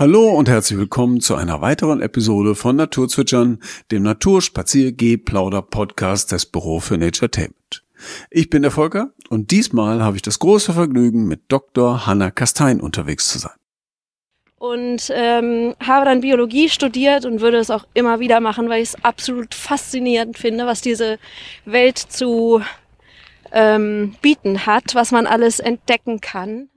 [0.00, 3.58] Hallo und herzlich willkommen zu einer weiteren Episode von Naturzwitschern,
[3.90, 7.84] dem Naturspaziergeh-Plauder-Podcast des Büro für Naturetainment.
[8.30, 12.06] Ich bin der Volker und diesmal habe ich das große Vergnügen, mit Dr.
[12.06, 13.52] Hanna Kastein unterwegs zu sein.
[14.56, 18.94] Und ähm, habe dann Biologie studiert und würde es auch immer wieder machen, weil ich
[18.94, 21.18] es absolut faszinierend finde, was diese
[21.66, 22.62] Welt zu
[23.52, 26.69] ähm, bieten hat, was man alles entdecken kann.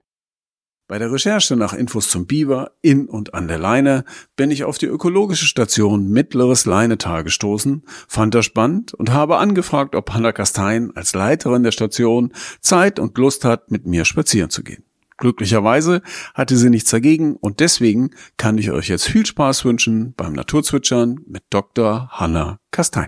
[0.87, 4.03] Bei der Recherche nach Infos zum Biber in und an der Leine
[4.35, 9.95] bin ich auf die ökologische Station Mittleres Leinetal gestoßen, fand das spannend und habe angefragt,
[9.95, 14.61] ob Hanna Kastein als Leiterin der Station Zeit und Lust hat, mit mir spazieren zu
[14.61, 14.83] gehen.
[15.15, 16.01] Glücklicherweise
[16.33, 21.21] hatte sie nichts dagegen und deswegen kann ich euch jetzt viel Spaß wünschen beim Naturzwitschern
[21.25, 22.09] mit Dr.
[22.11, 23.07] Hanna Kastein.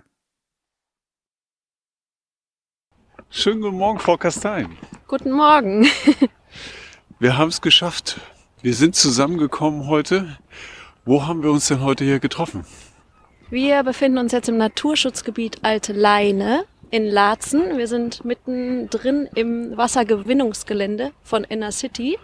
[3.30, 4.78] Schönen guten Morgen, Frau Kastein.
[5.08, 5.86] Guten Morgen.
[7.26, 8.20] Wir haben es geschafft.
[8.62, 10.38] Wir sind zusammengekommen heute.
[11.06, 12.68] Wo haben wir uns denn heute hier getroffen?
[13.50, 17.80] Wir befinden uns jetzt im Naturschutzgebiet Alte Leine in Laatzen.
[17.80, 22.20] Wir sind mittendrin im Wassergewinnungsgelände von Enna City.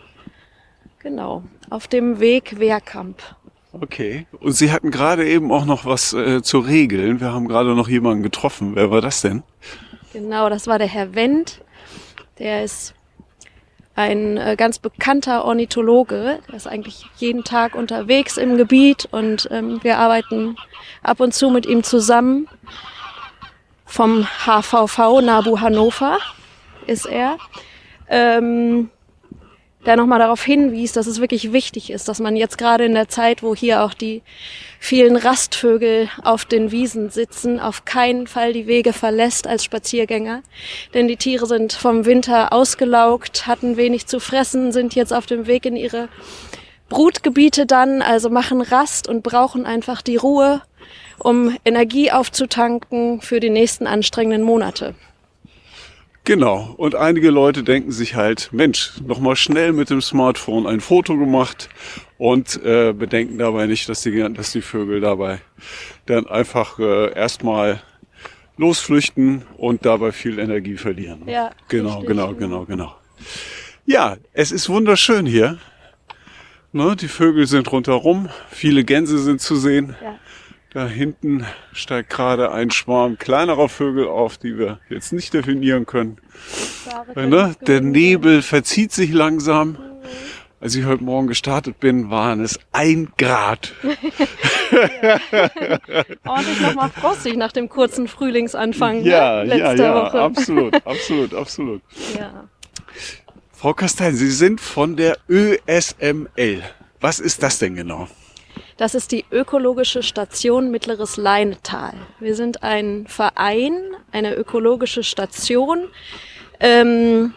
[1.00, 3.24] Genau, auf dem Weg Wehrkamp.
[3.72, 4.28] Okay.
[4.40, 7.20] Und Sie hatten gerade eben auch noch was äh, zu regeln.
[7.20, 8.76] Wir haben gerade noch jemanden getroffen.
[8.76, 9.42] Wer war das denn?
[10.14, 11.64] Genau, das war der Herr Wendt.
[12.38, 12.94] Der ist
[13.96, 16.40] ein äh, ganz bekannter Ornithologe.
[16.48, 20.56] Der ist eigentlich jeden Tag unterwegs im Gebiet und ähm, wir arbeiten
[21.04, 22.48] ab und zu mit ihm zusammen.
[23.86, 26.18] Vom HVV Nabu Hannover
[26.88, 27.38] ist er.
[28.08, 28.90] Ähm,
[29.86, 33.10] der nochmal darauf hinwies, dass es wirklich wichtig ist, dass man jetzt gerade in der
[33.10, 34.22] Zeit, wo hier auch die
[34.80, 40.44] vielen Rastvögel auf den Wiesen sitzen, auf keinen Fall die Wege verlässt als Spaziergänger.
[40.94, 45.48] Denn die Tiere sind vom Winter ausgelaugt, hatten wenig zu fressen, sind jetzt auf dem
[45.48, 46.10] Weg in ihre
[46.90, 50.62] Brutgebiete dann, also machen Rast und brauchen einfach die Ruhe,
[51.18, 54.94] um Energie aufzutanken für die nächsten anstrengenden Monate.
[56.24, 56.74] Genau.
[56.78, 61.70] Und einige Leute denken sich halt, Mensch, nochmal schnell mit dem Smartphone ein Foto gemacht
[62.18, 65.40] und äh, bedenken dabei nicht, dass die, dass die Vögel dabei
[66.06, 67.82] dann einfach äh, erstmal
[68.58, 71.24] losflüchten und dabei viel Energie verlieren.
[71.28, 71.52] Ja.
[71.68, 72.08] Genau, richtig.
[72.10, 72.96] genau, genau, genau.
[73.86, 75.58] Ja, es ist wunderschön hier.
[76.72, 79.96] Ne, die Vögel sind rundherum, viele Gänse sind zu sehen.
[80.02, 80.20] Ja.
[80.74, 86.18] Da hinten steigt gerade ein Schwarm kleinerer Vögel auf, die wir jetzt nicht definieren können.
[87.14, 87.56] Ne?
[87.68, 89.78] Der Nebel verzieht sich langsam.
[90.62, 93.74] Als ich heute Morgen gestartet bin, waren es ein Grad.
[96.26, 99.56] Ordentlich nochmal frostig nach dem kurzen Frühlingsanfang ja, ne?
[99.56, 100.22] letzter ja, ja, Woche.
[100.22, 101.82] Absolut, absolut, absolut.
[102.18, 102.48] Ja.
[103.52, 106.64] Frau Kastein, Sie sind von der ÖSML.
[107.02, 108.08] Was ist das denn genau?
[108.82, 111.94] Das ist die Ökologische Station Mittleres Leinetal.
[112.20, 113.80] Wir sind ein Verein,
[114.12, 115.88] eine ökologische Station.
[116.60, 117.36] Ähm,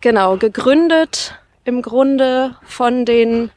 [0.00, 3.50] genau, gegründet im Grunde von den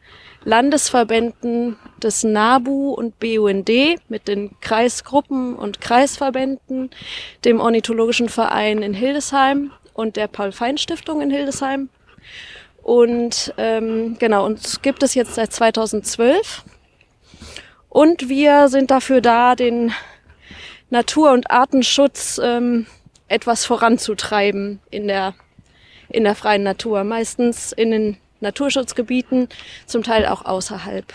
[0.44, 3.69] Landesverbänden des NABU und BUND
[4.09, 6.90] mit den Kreisgruppen und Kreisverbänden,
[7.46, 11.88] dem Ornithologischen Verein in Hildesheim und der Paul-Fein-Stiftung in Hildesheim.
[12.84, 16.66] Und ähm, genau, uns gibt es jetzt seit 2012
[17.91, 19.91] und wir sind dafür da, den
[20.90, 22.85] Natur- und Artenschutz ähm,
[23.28, 25.35] etwas voranzutreiben in der,
[26.07, 27.03] in der freien Natur.
[27.03, 29.50] Meistens in den Naturschutzgebieten,
[29.88, 31.06] zum Teil auch außerhalb.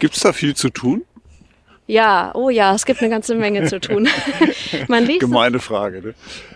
[0.00, 1.04] Gibt es da viel zu tun?
[1.92, 4.08] Ja, oh ja, es gibt eine ganze Menge zu tun.
[4.88, 6.14] man liest Gemeine Frage, ne?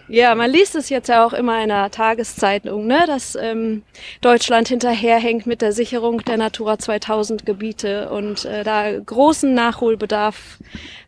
[0.08, 3.82] Ja, man liest es jetzt ja auch immer in der Tageszeitung, ne, dass ähm,
[4.22, 10.56] Deutschland hinterherhängt mit der Sicherung der Natura 2000 Gebiete und äh, da großen Nachholbedarf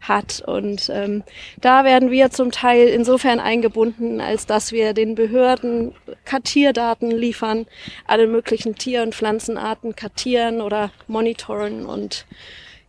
[0.03, 0.43] hat.
[0.47, 1.23] Und ähm,
[1.63, 5.95] da werden wir zum Teil insofern eingebunden, als dass wir den Behörden
[6.27, 7.65] Kartierdaten liefern,
[8.07, 12.27] alle möglichen Tier- und Pflanzenarten kartieren oder monitoren und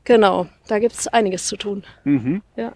[0.09, 1.83] Genau, da gibt es einiges zu tun.
[2.03, 2.41] Mhm.
[2.55, 2.73] Ja.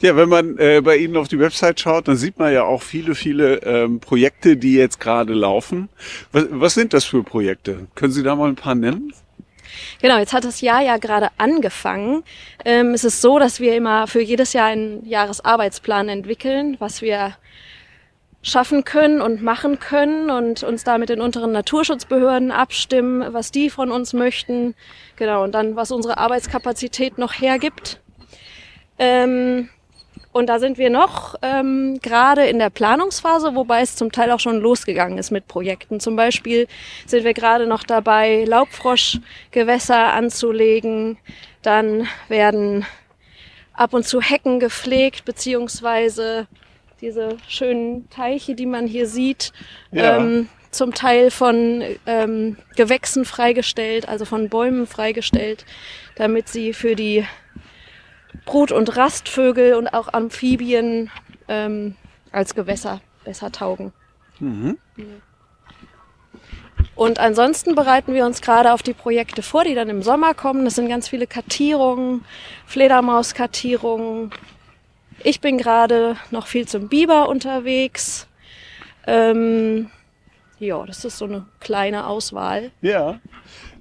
[0.00, 2.82] Ja, wenn man äh, bei Ihnen auf die Website schaut, dann sieht man ja auch
[2.82, 5.88] viele, viele ähm, Projekte, die jetzt gerade laufen.
[6.30, 7.88] Was, was sind das für Projekte?
[7.96, 9.12] Können Sie da mal ein paar nennen?
[10.00, 12.22] Genau, jetzt hat das Jahr ja gerade angefangen.
[12.64, 17.36] Ähm, es ist so, dass wir immer für jedes Jahr einen Jahresarbeitsplan entwickeln, was wir
[18.46, 23.70] schaffen können und machen können und uns da mit den unteren Naturschutzbehörden abstimmen, was die
[23.70, 24.74] von uns möchten.
[25.16, 28.00] Genau, und dann, was unsere Arbeitskapazität noch hergibt.
[28.98, 29.68] Ähm,
[30.32, 34.40] Und da sind wir noch ähm, gerade in der Planungsphase, wobei es zum Teil auch
[34.40, 35.98] schon losgegangen ist mit Projekten.
[35.98, 36.68] Zum Beispiel
[37.06, 41.16] sind wir gerade noch dabei, Laubfroschgewässer anzulegen.
[41.62, 42.84] Dann werden
[43.72, 46.46] ab und zu Hecken gepflegt, beziehungsweise
[47.00, 49.52] diese schönen Teiche, die man hier sieht,
[49.92, 50.16] ja.
[50.16, 55.64] ähm, zum Teil von ähm, Gewächsen freigestellt, also von Bäumen freigestellt,
[56.16, 57.24] damit sie für die
[58.44, 61.10] Brut- und Rastvögel und auch Amphibien
[61.48, 61.96] ähm,
[62.32, 63.92] als Gewässer besser taugen.
[64.38, 64.78] Mhm.
[66.94, 70.64] Und ansonsten bereiten wir uns gerade auf die Projekte vor, die dann im Sommer kommen.
[70.64, 72.24] Das sind ganz viele Kartierungen,
[72.66, 74.30] Fledermauskartierungen.
[75.22, 78.26] Ich bin gerade noch viel zum Biber unterwegs.
[79.06, 79.90] Ähm,
[80.58, 82.70] ja, das ist so eine kleine Auswahl.
[82.80, 83.20] Ja.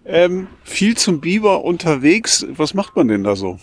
[0.06, 2.46] Ähm, viel zum Biber unterwegs.
[2.50, 3.60] Was macht man denn da so?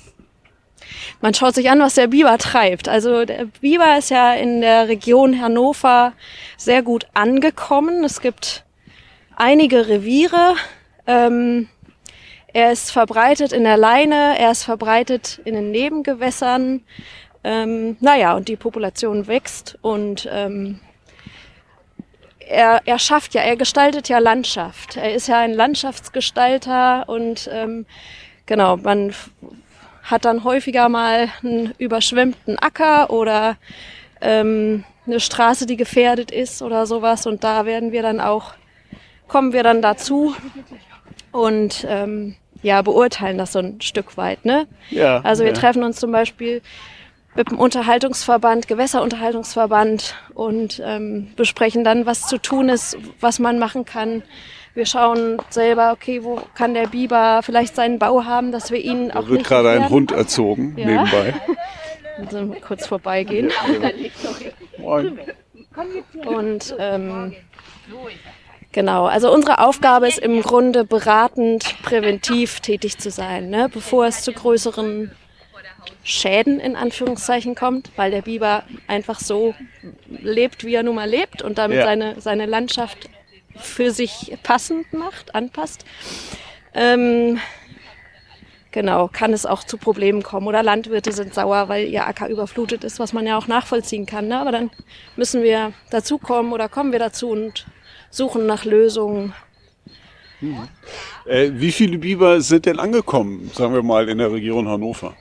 [1.21, 2.89] man schaut sich an, was der Biber treibt.
[2.89, 6.13] Also der Biber ist ja in der Region Hannover
[6.57, 8.05] sehr gut angekommen.
[8.05, 8.65] Es gibt
[9.37, 10.57] einige Reviere.
[11.07, 11.69] Ähm,
[12.53, 16.83] er ist verbreitet in der Leine, er ist verbreitet in den Nebengewässern.
[17.45, 20.81] Ähm, naja, und die Population wächst und ähm,
[22.39, 24.97] er, er schafft ja, er gestaltet ja Landschaft.
[24.97, 27.87] Er ist ja ein Landschaftsgestalter und ähm,
[28.47, 29.15] genau, man
[30.03, 33.57] hat dann häufiger mal einen überschwemmten Acker oder
[34.21, 37.27] ähm, eine Straße, die gefährdet ist oder sowas.
[37.27, 38.55] Und da werden wir dann auch,
[39.29, 40.35] kommen wir dann dazu
[41.31, 44.45] und ähm, ja, beurteilen das so ein Stück weit.
[44.45, 44.67] Ne?
[44.91, 45.59] Ja, also wir ja.
[45.59, 46.63] treffen uns zum Beispiel
[47.35, 53.85] mit dem Unterhaltungsverband, Gewässerunterhaltungsverband und ähm, besprechen dann, was zu tun ist, was man machen
[53.85, 54.23] kann,
[54.75, 59.09] wir schauen selber, okay, wo kann der Biber vielleicht seinen Bau haben, dass wir ihn
[59.09, 59.25] da auch.
[59.25, 60.87] Da wird gerade ein Hund erzogen ja.
[60.87, 61.35] nebenbei.
[62.19, 63.51] Also kurz vorbeigehen.
[64.77, 65.19] Moin.
[66.27, 67.35] Und ähm,
[68.71, 73.71] Genau, also unsere Aufgabe ist im Grunde beratend, präventiv tätig zu sein, ne?
[73.73, 75.11] bevor es zu größeren
[76.05, 79.55] Schäden in Anführungszeichen kommt, weil der Biber einfach so
[80.09, 81.85] lebt, wie er nun mal lebt und damit ja.
[81.85, 83.09] seine, seine Landschaft
[83.57, 85.85] für sich passend macht, anpasst,
[86.75, 87.39] ähm,
[88.71, 90.47] genau, kann es auch zu Problemen kommen.
[90.47, 94.29] Oder Landwirte sind sauer, weil ihr Acker überflutet ist, was man ja auch nachvollziehen kann.
[94.29, 94.39] Ne?
[94.39, 94.71] Aber dann
[95.17, 97.67] müssen wir dazukommen oder kommen wir dazu und
[98.11, 99.35] suchen nach Lösungen.
[100.41, 100.69] Hm.
[101.27, 105.15] Äh, wie viele Biber sind denn angekommen, sagen wir mal, in der Region Hannover?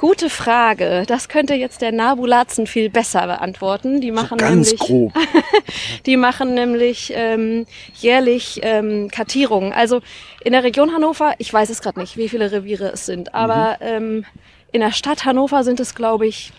[0.00, 1.04] Gute Frage.
[1.06, 4.00] Das könnte jetzt der Nabulatzen viel besser beantworten.
[4.00, 5.12] Die machen so ganz nämlich, grob.
[6.06, 7.66] die machen nämlich ähm,
[7.96, 9.74] jährlich ähm, Kartierungen.
[9.74, 10.00] Also
[10.42, 13.76] in der Region Hannover, ich weiß es gerade nicht, wie viele Reviere es sind, aber
[13.78, 13.86] mhm.
[13.86, 14.24] ähm,
[14.72, 16.54] in der Stadt Hannover sind es, glaube ich,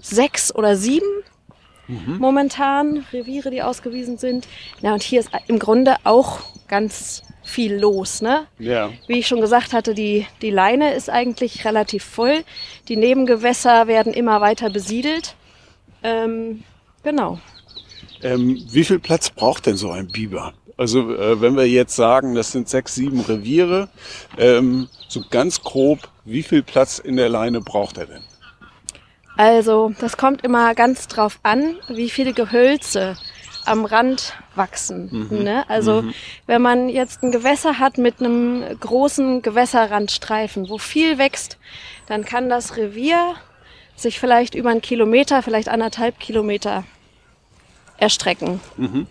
[0.00, 1.10] sechs oder sieben
[1.88, 2.16] mhm.
[2.16, 4.48] momentan Reviere, die ausgewiesen sind.
[4.80, 8.20] Ja, und hier ist im Grunde auch ganz viel los.
[8.22, 8.46] Ne?
[8.58, 8.90] Ja.
[9.06, 12.44] Wie ich schon gesagt hatte, die, die Leine ist eigentlich relativ voll.
[12.88, 15.34] Die Nebengewässer werden immer weiter besiedelt.
[16.02, 16.62] Ähm,
[17.02, 17.38] genau.
[18.22, 20.52] Ähm, wie viel Platz braucht denn so ein Biber?
[20.76, 23.88] Also äh, wenn wir jetzt sagen, das sind sechs, sieben Reviere,
[24.36, 28.22] ähm, so ganz grob, wie viel Platz in der Leine braucht er denn?
[29.36, 33.16] Also das kommt immer ganz drauf an, wie viele Gehölze
[33.68, 35.28] am Rand wachsen.
[35.30, 35.42] Mhm.
[35.42, 35.68] Ne?
[35.68, 36.14] Also mhm.
[36.46, 41.58] wenn man jetzt ein Gewässer hat mit einem großen Gewässerrandstreifen, wo viel wächst,
[42.06, 43.34] dann kann das Revier
[43.96, 46.84] sich vielleicht über einen Kilometer, vielleicht anderthalb Kilometer
[47.98, 48.60] erstrecken.
[48.76, 49.06] Mhm.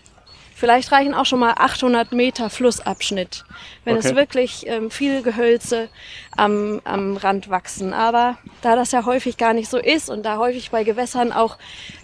[0.58, 3.46] Vielleicht reichen auch schon mal 800 Meter Flussabschnitt,
[3.86, 4.08] wenn okay.
[4.08, 5.88] es wirklich ähm, viel Gehölze
[6.36, 7.94] am, am Rand wachsen.
[7.94, 11.60] Aber da das ja häufig gar nicht so ist und da häufig bei Gewässern auch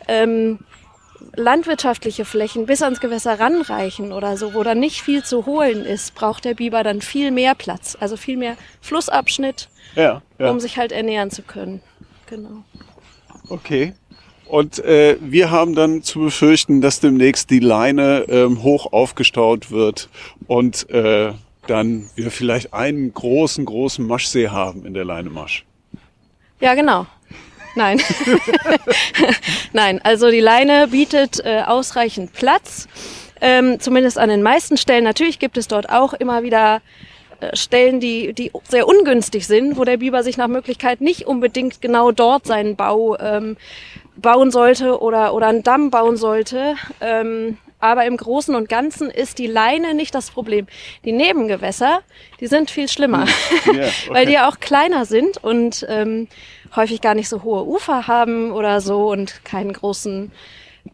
[0.08, 0.60] ähm,
[1.36, 6.16] landwirtschaftliche Flächen bis ans Gewässer ranreichen oder so, wo dann nicht viel zu holen ist,
[6.16, 10.50] braucht der Biber dann viel mehr Platz, also viel mehr Flussabschnitt, ja, ja.
[10.50, 11.82] um sich halt ernähren zu können.
[12.28, 12.64] Genau.
[13.50, 13.94] Okay.
[14.46, 20.10] Und äh, wir haben dann zu befürchten, dass demnächst die Leine ähm, hoch aufgestaut wird
[20.48, 21.34] und äh,
[21.66, 25.66] dann wir vielleicht einen großen, großen Maschsee haben in der Leinemasch.
[26.60, 27.08] Ja, genau.
[27.76, 28.02] Nein.
[29.74, 32.88] Nein, also die Leine bietet äh, ausreichend Platz,
[33.42, 35.04] ähm, zumindest an den meisten Stellen.
[35.04, 36.82] Natürlich gibt es dort auch immer wieder
[37.40, 41.82] äh, Stellen, die, die sehr ungünstig sind, wo der Biber sich nach Möglichkeit nicht unbedingt
[41.82, 43.58] genau dort seinen Bau ähm,
[44.16, 46.76] bauen sollte oder, oder einen Damm bauen sollte.
[47.02, 50.68] Ähm, aber im Großen und Ganzen ist die Leine nicht das Problem.
[51.04, 52.00] Die Nebengewässer,
[52.40, 53.26] die sind viel schlimmer,
[53.68, 54.10] yeah, okay.
[54.10, 56.30] weil die ja auch kleiner sind und ähm,
[56.78, 60.32] häufig gar nicht so hohe Ufer haben oder so und keinen großen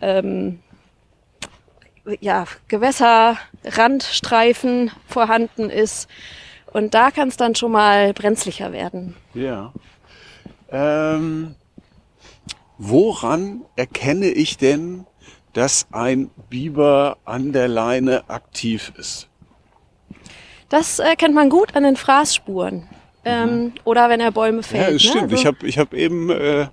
[0.02, 0.62] ähm,
[2.22, 6.10] ja, Gewässerrandstreifen vorhanden ist.
[6.74, 9.16] Und da kann es dann schon mal brenzlicher werden.
[9.36, 9.74] Ja.
[10.72, 11.54] Ähm,
[12.80, 15.06] woran erkenne ich denn,
[15.60, 19.28] dass ein Biber an der Leine aktiv ist?
[20.70, 22.88] Das erkennt man gut an den Fraßspuren.
[23.26, 23.72] Ähm, mhm.
[23.84, 24.88] Oder wenn er Bäume fällt.
[24.88, 25.10] Ja, das ne?
[25.10, 25.24] stimmt.
[25.24, 26.68] Also, ich habe ich hab eben äh,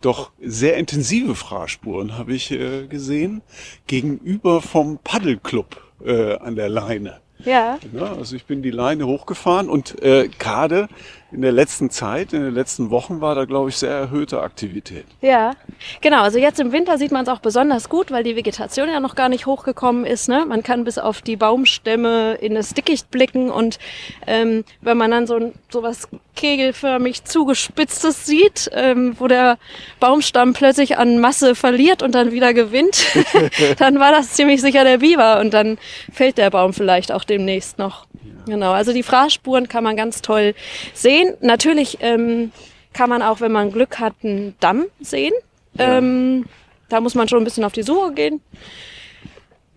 [0.00, 3.42] doch sehr intensive Fraßspuren habe ich äh, gesehen
[3.86, 7.20] gegenüber vom Paddelclub äh, an der Leine.
[7.44, 10.88] ja, Ja, also ich bin die Leine hochgefahren und äh, gerade
[11.32, 15.04] in der letzten Zeit, in den letzten Wochen war da, glaube ich, sehr erhöhte Aktivität.
[15.20, 15.52] ja.
[16.00, 19.00] Genau, also jetzt im Winter sieht man es auch besonders gut, weil die Vegetation ja
[19.00, 20.28] noch gar nicht hochgekommen ist.
[20.28, 20.44] Ne?
[20.46, 23.78] Man kann bis auf die Baumstämme in das Dickicht blicken und
[24.26, 29.58] ähm, wenn man dann so, ein- so was kegelförmig zugespitztes sieht, ähm, wo der
[30.00, 33.04] Baumstamm plötzlich an Masse verliert und dann wieder gewinnt,
[33.78, 35.78] dann war das ziemlich sicher der Biber und dann
[36.12, 38.06] fällt der Baum vielleicht auch demnächst noch.
[38.46, 40.54] Genau, also die Fraßspuren kann man ganz toll
[40.94, 41.34] sehen.
[41.40, 42.52] Natürlich ähm,
[42.92, 45.32] kann man auch, wenn man Glück hat, einen Damm sehen.
[45.78, 46.44] Ähm,
[46.88, 48.40] da muss man schon ein bisschen auf die Suche gehen.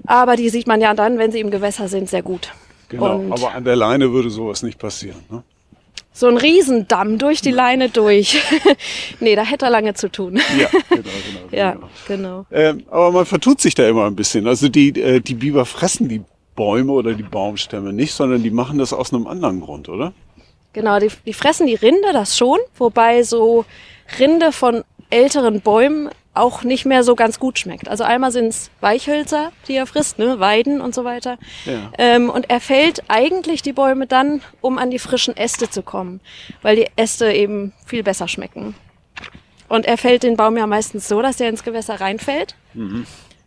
[0.05, 2.51] Aber die sieht man ja dann, wenn sie im Gewässer sind, sehr gut.
[2.89, 5.23] Genau, Und aber an der Leine würde sowas nicht passieren.
[5.29, 5.43] Ne?
[6.15, 8.41] so ein Riesendamm durch die Leine durch.
[9.19, 10.39] nee, da hätte er lange zu tun.
[10.57, 11.51] Ja, genau, genau.
[11.51, 11.89] ja, genau.
[12.07, 12.45] genau.
[12.51, 14.47] Ähm, aber man vertut sich da immer ein bisschen.
[14.47, 16.21] Also die, äh, die Biber fressen die
[16.55, 20.13] Bäume oder die Baumstämme nicht, sondern die machen das aus einem anderen Grund, oder?
[20.73, 23.65] Genau, die, die fressen die Rinde, das schon, wobei so
[24.19, 27.87] Rinde von älteren Bäumen auch nicht mehr so ganz gut schmeckt.
[27.87, 31.37] Also einmal sind's Weichhölzer, die er frisst, ne, Weiden und so weiter.
[31.65, 31.91] Ja.
[31.97, 36.19] Ähm, und er fällt eigentlich die Bäume dann, um an die frischen Äste zu kommen,
[36.61, 38.75] weil die Äste eben viel besser schmecken.
[39.69, 42.55] Und er fällt den Baum ja meistens so, dass er ins Gewässer reinfällt,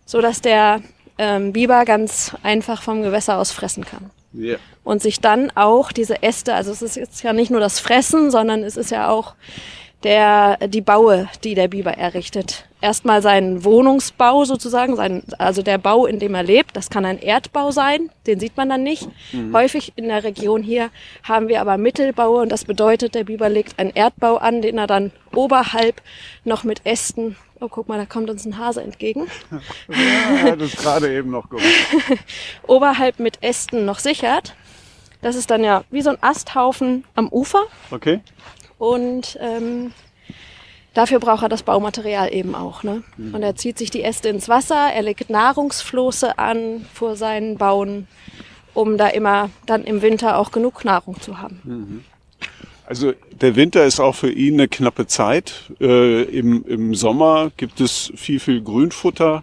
[0.04, 0.80] so dass der
[1.18, 4.56] ähm, Biber ganz einfach vom Gewässer aus fressen kann Ja.
[4.84, 8.30] und sich dann auch diese Äste, also es ist jetzt ja nicht nur das Fressen,
[8.30, 9.34] sondern es ist ja auch
[10.04, 12.64] der, die Baue, die der Biber errichtet.
[12.80, 16.76] Erstmal seinen Wohnungsbau sozusagen, sein, also der Bau, in dem er lebt.
[16.76, 19.08] Das kann ein Erdbau sein, den sieht man dann nicht.
[19.52, 20.90] Häufig in der Region hier
[21.24, 24.86] haben wir aber Mittelbaue und das bedeutet, der Biber legt einen Erdbau an, den er
[24.86, 26.00] dann oberhalb
[26.44, 29.26] noch mit Ästen, oh guck mal, da kommt uns ein Hase entgegen,
[29.88, 31.66] ja, das ist gerade eben noch gemacht.
[32.66, 34.54] oberhalb mit Ästen noch sichert.
[35.20, 37.64] Das ist dann ja wie so ein Asthaufen am Ufer.
[37.90, 38.20] Okay?
[38.78, 39.92] Und ähm,
[40.94, 42.84] dafür braucht er das Baumaterial eben auch.
[42.84, 43.02] Ne?
[43.32, 48.06] Und er zieht sich die Äste ins Wasser, er legt Nahrungsfloße an vor seinen Bauen,
[48.74, 52.04] um da immer dann im Winter auch genug Nahrung zu haben.
[52.88, 55.70] Also der Winter ist auch für ihn eine knappe Zeit.
[55.78, 59.42] Äh, im, Im Sommer gibt es viel, viel Grünfutter,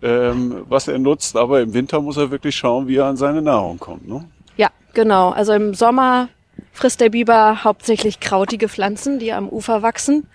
[0.00, 3.42] ähm, was er nutzt, aber im Winter muss er wirklich schauen, wie er an seine
[3.42, 4.06] Nahrung kommt.
[4.08, 4.24] Ne?
[4.56, 5.30] Ja, genau.
[5.30, 6.28] Also im Sommer
[6.72, 10.28] frisst der Biber hauptsächlich krautige Pflanzen, die am Ufer wachsen.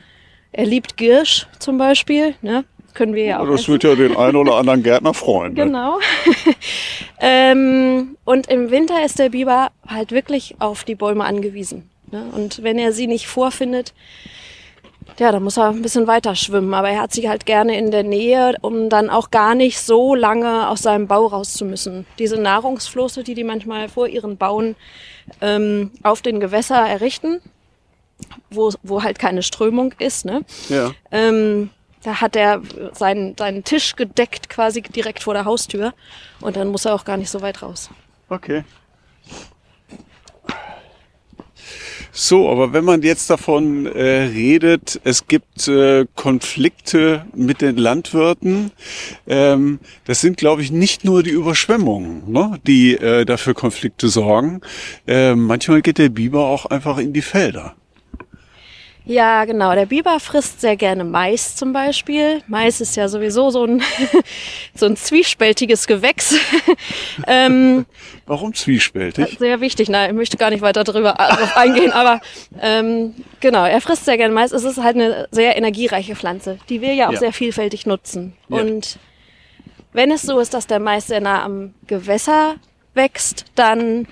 [0.51, 2.35] Er liebt Girsch zum Beispiel.
[2.41, 2.65] Ne?
[2.93, 3.71] Können wir ja auch Das essen.
[3.71, 5.53] wird ja den einen oder anderen Gärtner freuen.
[5.53, 5.63] Ne?
[5.63, 5.97] Genau.
[7.21, 11.89] ähm, und im Winter ist der Biber halt wirklich auf die Bäume angewiesen.
[12.11, 12.25] Ne?
[12.33, 13.93] Und wenn er sie nicht vorfindet,
[15.17, 16.73] ja, dann muss er ein bisschen weiter schwimmen.
[16.73, 20.15] Aber er hat sie halt gerne in der Nähe, um dann auch gar nicht so
[20.15, 22.05] lange aus seinem Bau raus zu müssen.
[22.19, 24.75] Diese Nahrungsflosse, die die manchmal vor ihren Bauen
[25.41, 27.41] ähm, auf den Gewässer errichten,
[28.49, 30.41] wo, wo halt keine Strömung ist, ne?
[30.69, 30.91] Ja.
[31.11, 31.69] Ähm,
[32.03, 32.61] da hat er
[32.93, 35.93] seinen, seinen Tisch gedeckt, quasi direkt vor der Haustür.
[36.39, 37.89] Und dann muss er auch gar nicht so weit raus.
[38.29, 38.63] Okay.
[42.12, 48.72] So, aber wenn man jetzt davon äh, redet, es gibt äh, Konflikte mit den Landwirten,
[49.27, 54.62] ähm, das sind, glaube ich, nicht nur die Überschwemmungen, ne, die äh, dafür Konflikte sorgen.
[55.08, 57.75] Äh, manchmal geht der Biber auch einfach in die Felder.
[59.09, 59.73] Ja, genau.
[59.73, 62.43] Der Biber frisst sehr gerne Mais zum Beispiel.
[62.47, 63.81] Mais ist ja sowieso so ein,
[64.75, 66.35] so ein zwiespältiges Gewächs.
[67.27, 67.87] ähm,
[68.27, 69.37] Warum zwiespältig?
[69.39, 69.89] sehr wichtig.
[69.89, 72.21] Nein, ich möchte gar nicht weiter darüber darauf eingehen, aber
[72.61, 74.51] ähm, genau, er frisst sehr gerne Mais.
[74.51, 77.19] Es ist halt eine sehr energiereiche Pflanze, die wir ja auch Ja.
[77.19, 78.33] sehr vielfältig nutzen.
[78.49, 78.57] Ja.
[78.57, 78.99] Und
[79.91, 82.57] wenn es so ist, dass der Mais sehr nah am Gewässer
[82.93, 84.05] wächst, dann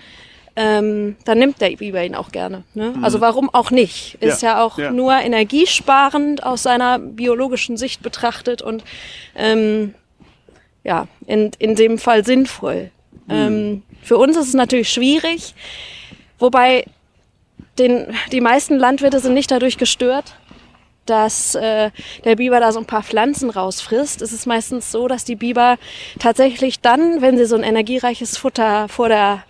[0.60, 2.64] ähm, dann nimmt der Biber ihn auch gerne.
[2.74, 2.96] Ne?
[3.04, 4.18] Also warum auch nicht?
[4.22, 4.92] Ist Ja, ja, auch ja.
[4.92, 8.84] nur energiesparend aus seiner biologischen Sicht betrachtet und
[9.36, 9.94] ähm,
[10.84, 12.90] ja, in, in dem Fall sinnvoll.
[13.30, 15.54] Ähm, für uns ist es natürlich schwierig,
[16.40, 16.86] wobei
[17.78, 20.38] den, die meisten Landwirte sind nicht dadurch gestört,
[21.06, 21.92] dass äh,
[22.24, 25.78] der Biber da so ein paar Pflanzen rausfrisst, ist es meistens so, dass die Biber
[26.18, 29.44] tatsächlich dann, wenn sie so ein energiereiches Futter vor der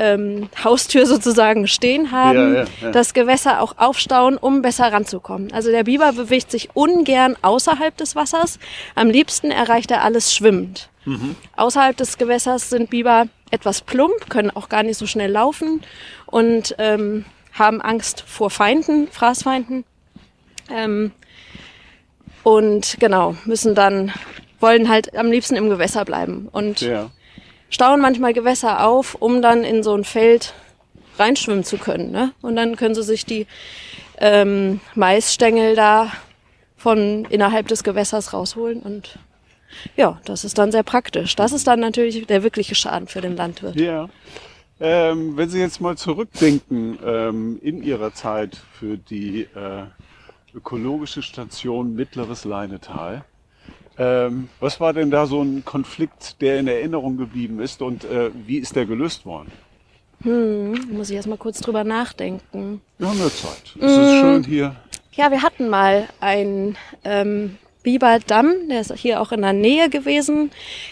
[0.00, 2.90] ähm, Haustür sozusagen stehen haben, Ja, ja, ja.
[2.90, 5.52] das Gewässer auch aufstauen, um besser ranzukommen.
[5.52, 8.58] Also der Biber bewegt sich ungern außerhalb des Wassers.
[8.94, 10.88] Am liebsten erreicht er alles schwimmend.
[11.56, 15.82] Außerhalb des Gewässers sind Biber etwas plump, können auch gar nicht so schnell laufen
[16.26, 19.84] und ähm, haben Angst vor Feinden, Fraßfeinden.
[20.72, 21.10] Ähm,
[22.42, 24.12] und genau, müssen dann,
[24.60, 26.48] wollen halt am liebsten im Gewässer bleiben.
[26.52, 27.10] Und Ja.
[27.70, 30.54] Stauen manchmal Gewässer auf, um dann in so ein Feld
[31.18, 32.10] reinschwimmen zu können.
[32.10, 32.32] Ne?
[32.42, 33.46] Und dann können sie sich die
[34.18, 36.12] ähm, Maisstängel da
[36.76, 39.18] von innerhalb des Gewässers rausholen und
[39.96, 41.36] ja, das ist dann sehr praktisch.
[41.36, 43.76] Das ist dann natürlich der wirkliche Schaden für den Landwirt.
[43.76, 44.08] Ja.
[44.80, 49.84] Ähm, wenn Sie jetzt mal zurückdenken ähm, in Ihrer Zeit für die äh,
[50.54, 53.24] ökologische Station Mittleres Leinetal,
[54.00, 58.30] ähm, was war denn da so ein Konflikt, der in Erinnerung geblieben ist und äh,
[58.46, 59.52] wie ist der gelöst worden?
[60.22, 62.80] Hm, muss ich erst mal kurz drüber nachdenken.
[62.96, 63.76] Wir haben ja Zeit.
[63.78, 64.74] Es ist schön hier.
[65.12, 70.50] Ja, wir hatten mal einen ähm, Biberdamm, der ist hier auch in der Nähe gewesen.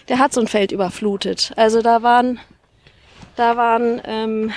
[0.09, 1.53] Der hat so ein Feld überflutet.
[1.57, 2.39] Also da waren,
[3.37, 4.53] da waren, ähm,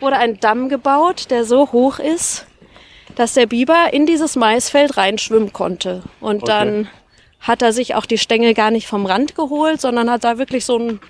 [0.00, 2.46] wurde ein Damm gebaut, der so hoch ist,
[3.14, 6.02] dass der Biber in dieses Maisfeld reinschwimmen konnte.
[6.20, 6.46] Und Okay.
[6.46, 6.88] dann
[7.42, 10.64] hat er sich auch die Stängel gar nicht vom Rand geholt, sondern hat da wirklich
[10.64, 11.00] so ein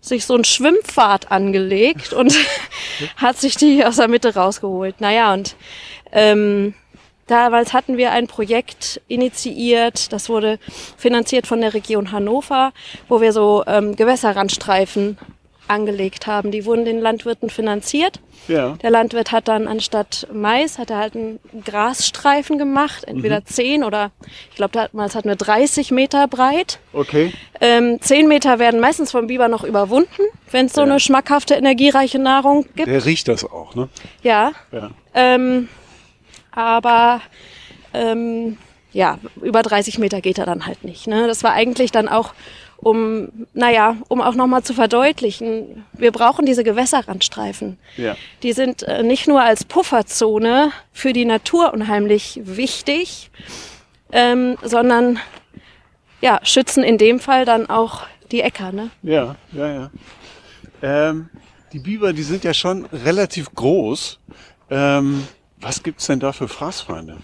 [0.00, 2.34] sich so einen Schwimmpfad angelegt und
[3.16, 5.00] hat sich die aus der Mitte rausgeholt.
[5.00, 5.56] Naja, und
[6.12, 6.74] ähm,
[7.26, 10.58] damals hatten wir ein Projekt initiiert, das wurde
[10.96, 12.72] finanziert von der Region Hannover,
[13.08, 15.18] wo wir so ähm, Gewässerrandstreifen
[15.70, 16.50] angelegt haben.
[16.50, 18.20] Die wurden den Landwirten finanziert.
[18.48, 18.74] Ja.
[18.82, 24.10] Der Landwirt hat dann anstatt Mais, hat er halt einen Grasstreifen gemacht, entweder 10 oder
[24.50, 26.78] ich glaube damals hatten wir 30 Meter breit.
[26.92, 27.32] Okay.
[27.60, 30.86] Ähm, 10 Meter werden meistens vom Biber noch überwunden, wenn es so Ja.
[30.86, 32.88] eine schmackhafte, energiereiche Nahrung gibt.
[32.88, 33.88] Der riecht das auch, ne?
[34.22, 34.52] Ja.
[34.72, 34.90] Ja.
[35.14, 35.68] Ähm,
[36.52, 37.20] aber
[37.94, 38.56] ähm,
[38.92, 41.06] ja, über 30 Meter geht er dann halt nicht.
[41.06, 41.26] Ne?
[41.26, 42.34] Das war eigentlich dann auch,
[42.82, 47.78] um, naja, um auch nochmal zu verdeutlichen, wir brauchen diese Gewässerrandstreifen.
[47.96, 48.16] Ja.
[48.42, 53.30] Die sind äh, nicht nur als Pufferzone für die Natur unheimlich wichtig,
[54.12, 55.18] ähm, sondern
[56.20, 58.72] ja, schützen in dem Fall dann auch die Äcker.
[58.72, 58.90] Ne?
[59.02, 59.90] Ja, ja, ja.
[60.82, 61.28] Ähm,
[61.72, 64.18] die Biber, die sind ja schon relativ groß.
[64.70, 65.26] Ähm,
[65.60, 67.18] was gibt's denn da für Fraßfeinde?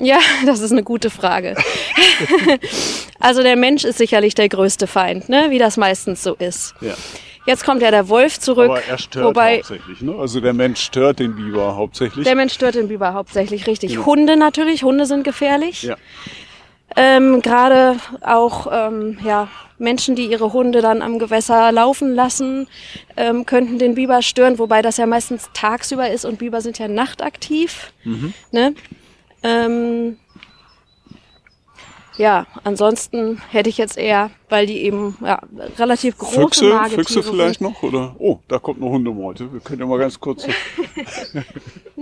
[0.00, 1.56] Ja, das ist eine gute Frage.
[3.20, 5.46] also der Mensch ist sicherlich der größte Feind, ne?
[5.50, 6.74] wie das meistens so ist.
[6.80, 6.94] Ja.
[7.46, 10.14] Jetzt kommt ja der Wolf zurück, Aber er stört wobei hauptsächlich, ne?
[10.14, 12.24] Also der Mensch stört den Biber hauptsächlich.
[12.24, 13.92] der Mensch stört den Biber hauptsächlich richtig.
[13.92, 14.04] Ja.
[14.04, 15.82] Hunde natürlich, Hunde sind gefährlich.
[15.82, 15.96] ja.
[16.96, 22.68] Ähm, Gerade auch ähm, ja, Menschen, die ihre Hunde dann am Gewässer laufen lassen,
[23.16, 26.88] ähm, könnten den Biber stören, wobei das ja meistens tagsüber ist und Biber sind ja
[26.88, 27.92] nachtaktiv.
[28.04, 28.34] Mhm.
[28.52, 28.74] Ne?
[29.42, 30.16] Ähm,
[32.16, 35.40] ja, ansonsten hätte ich jetzt eher, weil die eben ja,
[35.78, 37.68] relativ große Füchse, Nagetiere Füchse vielleicht sind.
[37.70, 37.82] noch?
[37.82, 38.14] Oder?
[38.18, 39.50] Oh, da kommt eine Hundemeute.
[39.52, 40.46] Wir können ja mal ganz kurz.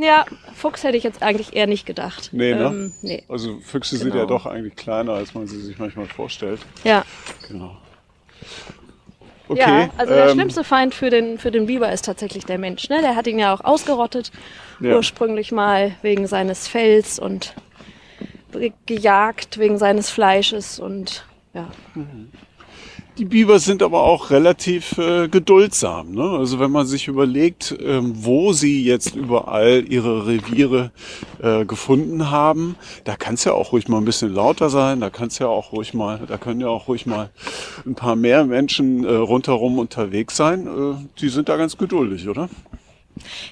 [0.01, 2.29] Ja, Fuchs hätte ich jetzt eigentlich eher nicht gedacht.
[2.31, 2.67] Nee, ne?
[2.67, 3.25] Ähm, nee.
[3.29, 4.21] Also Füchse sind Genau.
[4.23, 6.61] ja doch eigentlich kleiner, als man sie sich manchmal vorstellt.
[6.85, 7.05] Ja.
[7.49, 7.77] Genau.
[9.49, 9.61] Okay.
[9.61, 12.89] ja, also der ähm, schlimmste Feind für den, für den Biber ist tatsächlich der Mensch.
[12.89, 13.01] Ne?
[13.01, 14.31] Der hat ihn ja auch ausgerottet,
[14.81, 14.97] Ja.
[14.97, 17.55] ursprünglich mal wegen seines Fells und
[18.53, 21.67] ge- gejagt wegen seines Fleisches und ja.
[23.19, 26.13] Die Biber sind aber auch relativ äh, geduldsam.
[26.13, 26.23] Ne?
[26.23, 30.93] Also wenn man sich überlegt, ähm, wo sie jetzt überall ihre Reviere
[31.43, 35.11] äh, gefunden haben, da kann es ja auch ruhig mal ein bisschen lauter sein, da
[35.11, 37.31] kann es ja auch ruhig mal, da können ja auch ruhig mal
[37.85, 40.69] ein paar mehr Menschen äh, rundherum unterwegs sein.
[40.69, 42.49] Äh, die sind da ganz geduldig, oder?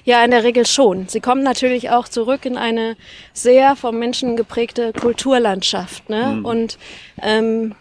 [0.05, 1.09] Ja, in der Regel schon.
[1.09, 2.95] Sie kommen natürlich auch zurück in eine
[3.33, 6.09] sehr vom Menschen geprägte Kulturlandschaft.
[6.09, 6.39] Ne?
[6.41, 6.77] Und
[7.21, 7.75] ähm,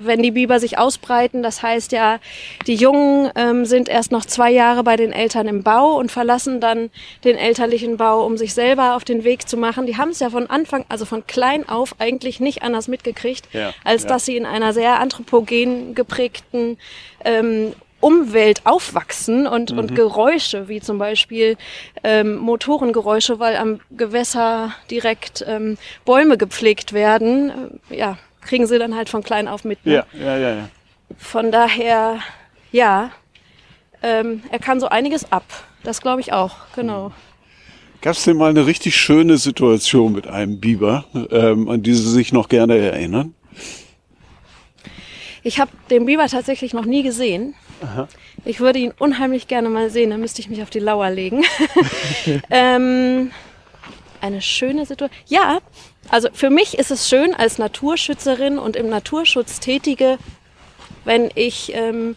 [0.00, 2.18] wenn die Biber sich ausbreiten, das heißt ja,
[2.66, 6.60] die Jungen ähm, sind erst noch zwei Jahre bei den Eltern im Bau und verlassen
[6.60, 6.90] dann
[7.24, 9.86] den elterlichen Bau, um sich selber auf den Weg zu machen.
[9.86, 13.72] Die haben es ja von Anfang, also von klein auf eigentlich nicht anders mitgekriegt, Ja,
[13.84, 14.08] als ja.
[14.10, 16.78] dass sie in einer sehr anthropogen geprägten
[17.24, 19.78] ähm, Umwelt aufwachsen und, Mhm.
[19.78, 21.56] und Geräusche, wie zum Beispiel
[22.04, 28.94] ähm, Motorengeräusche, weil am Gewässer direkt ähm, Bäume gepflegt werden, äh, ja, kriegen sie dann
[28.96, 29.84] halt von klein auf mit.
[29.84, 29.94] Ne?
[29.94, 30.68] Ja, ja, ja, ja.
[31.18, 32.20] Von daher,
[32.72, 33.10] ja,
[34.02, 35.44] ähm, er kann so einiges ab.
[35.84, 37.12] Das glaube ich auch, genau.
[38.00, 42.10] Gab es denn mal eine richtig schöne Situation mit einem Biber, ähm, an die Sie
[42.10, 43.34] sich noch gerne erinnern?
[45.42, 47.54] Ich habe den Biber tatsächlich noch nie gesehen.
[47.82, 48.08] Aha.
[48.44, 51.44] Ich würde ihn unheimlich gerne mal sehen, dann müsste ich mich auf die Lauer legen.
[52.50, 53.30] ähm,
[54.20, 55.18] eine schöne Situation.
[55.26, 55.60] Ja,
[56.10, 60.18] also für mich ist es schön als Naturschützerin und im Naturschutz tätige,
[61.04, 62.16] wenn ich ähm,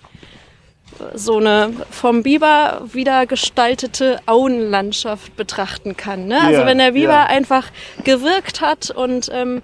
[1.13, 6.27] so eine vom Biber wieder gestaltete Auenlandschaft betrachten kann.
[6.27, 6.39] Ne?
[6.39, 7.25] Also ja, wenn der Biber ja.
[7.25, 7.67] einfach
[8.03, 9.61] gewirkt hat und ähm,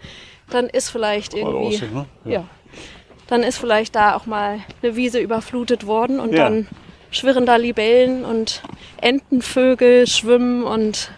[0.49, 2.05] dann ist vielleicht irgendwie aussehen, ne?
[2.25, 2.31] ja.
[2.31, 2.43] ja.
[3.27, 6.67] dann ist vielleicht da auch mal eine Wiese überflutet worden und dann
[7.11, 8.61] schwirren da Libellen und
[9.01, 11.11] Entenvögel schwimmen und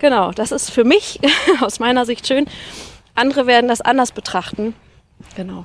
[0.00, 1.20] genau, das ist für mich
[1.60, 2.46] aus meiner Sicht schön.
[3.14, 4.74] Andere werden das anders betrachten.
[5.36, 5.64] Genau.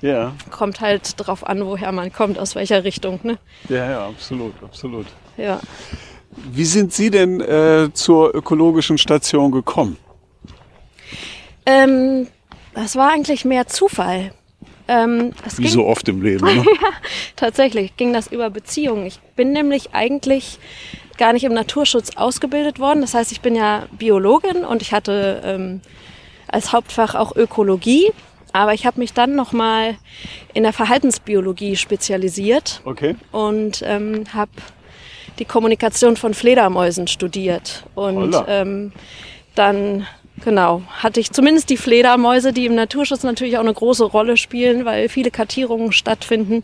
[0.00, 0.34] Ja.
[0.50, 3.20] Kommt halt drauf an, woher man kommt, aus welcher Richtung.
[3.22, 3.38] Ne?
[3.68, 5.06] Ja, ja, absolut, absolut.
[5.36, 5.60] Ja.
[6.52, 9.96] Wie sind Sie denn äh, zur ökologischen Station gekommen?
[11.64, 12.26] Ähm,
[12.74, 14.32] das war eigentlich mehr Zufall.
[14.86, 16.44] Ähm, Wie ging, so oft im Leben.
[16.44, 16.56] Ne?
[16.82, 16.88] ja,
[17.36, 19.06] tatsächlich ging das über Beziehungen.
[19.06, 20.58] Ich bin nämlich eigentlich
[21.18, 23.00] gar nicht im Naturschutz ausgebildet worden.
[23.00, 25.80] Das heißt, ich bin ja Biologin und ich hatte ähm,
[26.48, 28.12] als Hauptfach auch Ökologie.
[28.52, 29.96] Aber ich habe mich dann nochmal
[30.52, 33.16] in der Verhaltensbiologie spezialisiert okay.
[33.32, 34.52] und ähm, habe
[35.40, 37.84] die Kommunikation von Fledermäusen studiert.
[37.96, 38.92] Und ähm,
[39.56, 40.06] dann,
[40.44, 44.84] genau, hatte ich zumindest die Fledermäuse, die im Naturschutz natürlich auch eine große Rolle spielen,
[44.84, 46.62] weil viele Kartierungen stattfinden,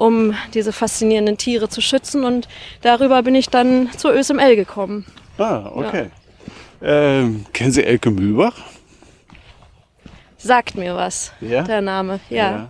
[0.00, 2.24] um diese faszinierenden Tiere zu schützen.
[2.24, 2.48] Und
[2.82, 5.06] darüber bin ich dann zur ÖSML gekommen.
[5.38, 6.10] Ah, okay.
[6.80, 6.88] Ja.
[7.20, 8.54] Ähm, kennen Sie Elke Mühlbach?
[10.42, 11.62] sagt mir was, ja?
[11.62, 12.20] der Name.
[12.28, 12.36] Ja.
[12.36, 12.68] ja.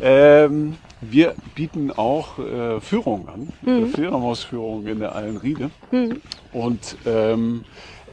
[0.00, 3.88] Ähm, wir bieten auch äh, Führungen an, mhm.
[3.88, 5.70] Fledermausführungen in der Allenriede.
[5.90, 6.20] Mhm.
[6.52, 7.64] Und ähm,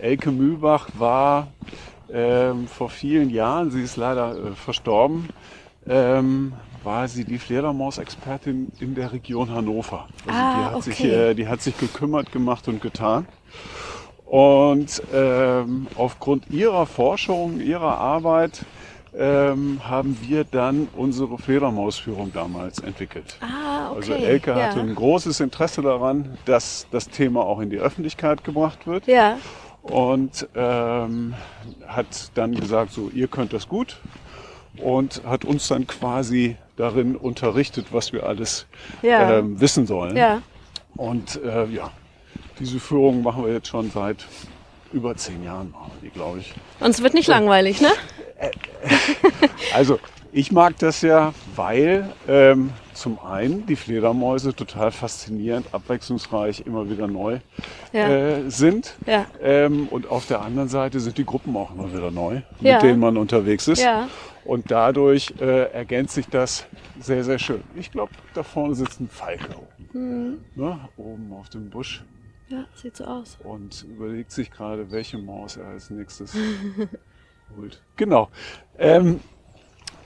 [0.02, 1.47] Elke Mühlbach war
[2.12, 5.30] ähm, vor vielen Jahren, sie ist leider äh, verstorben,
[5.88, 10.07] ähm, war sie die Fledermausexpertin in der Region Hannover.
[10.25, 10.91] Also ah, die, hat okay.
[10.91, 13.27] sich, äh, die hat sich gekümmert, gemacht und getan.
[14.25, 18.65] Und ähm, aufgrund ihrer Forschung, ihrer Arbeit
[19.17, 23.37] ähm, haben wir dann unsere Fledermausführung damals entwickelt.
[23.41, 23.95] Ah, okay.
[23.95, 24.67] Also Elke ja.
[24.67, 29.07] hatte ein großes Interesse daran, dass das Thema auch in die Öffentlichkeit gebracht wird.
[29.07, 29.37] Ja.
[29.81, 31.33] Und ähm,
[31.87, 33.97] hat dann gesagt, so ihr könnt das gut
[34.77, 38.65] und hat uns dann quasi darin unterrichtet, was wir alles
[39.01, 39.39] ja.
[39.39, 40.15] ähm, wissen sollen.
[40.15, 40.41] Ja.
[40.95, 41.91] Und äh, ja,
[42.57, 44.25] diese Führung machen wir jetzt schon seit
[44.93, 45.73] über zehn Jahren,
[46.13, 46.53] glaube ich.
[46.79, 47.89] Und es wird nicht langweilig, ne?
[49.73, 49.99] also
[50.31, 57.07] ich mag das ja, weil ähm, zum einen die Fledermäuse total faszinierend, abwechslungsreich, immer wieder
[57.07, 57.39] neu
[57.93, 58.09] ja.
[58.09, 58.95] äh, sind.
[59.05, 59.25] Ja.
[59.41, 62.75] Ähm, und auf der anderen Seite sind die Gruppen auch immer wieder neu, ja.
[62.75, 63.85] mit denen man unterwegs ist.
[64.45, 66.65] Und dadurch äh, ergänzt sich das
[66.99, 67.62] sehr, sehr schön.
[67.75, 69.89] Ich glaube, da vorne sitzt ein Falke oben.
[69.93, 70.38] Mhm.
[70.55, 70.79] Ne?
[70.97, 72.03] Oben auf dem Busch.
[72.49, 73.38] Ja, sieht so aus.
[73.43, 76.35] Und überlegt sich gerade, welche Maus er als nächstes
[77.57, 77.81] holt.
[77.95, 78.29] Genau.
[78.77, 79.19] Ähm,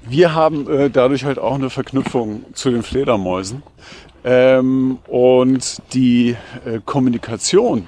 [0.07, 3.63] wir haben äh, dadurch halt auch eine Verknüpfung zu den Fledermäusen.
[4.25, 7.87] Ähm, und die äh, Kommunikation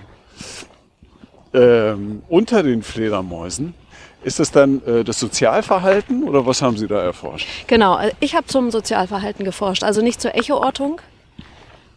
[1.53, 3.73] ähm, unter den Fledermäusen,
[4.23, 7.47] ist das dann äh, das Sozialverhalten oder was haben Sie da erforscht?
[7.67, 10.99] Genau, äh, ich habe zum Sozialverhalten geforscht, also nicht zur Echoortung,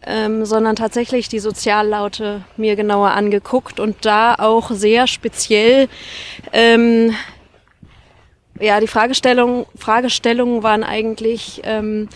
[0.06, 5.88] ähm, sondern tatsächlich die Soziallaute mir genauer angeguckt und da auch sehr speziell
[6.52, 7.14] ähm,
[8.60, 12.08] ja, die Fragestellung, Fragestellungen waren eigentlich, ähm,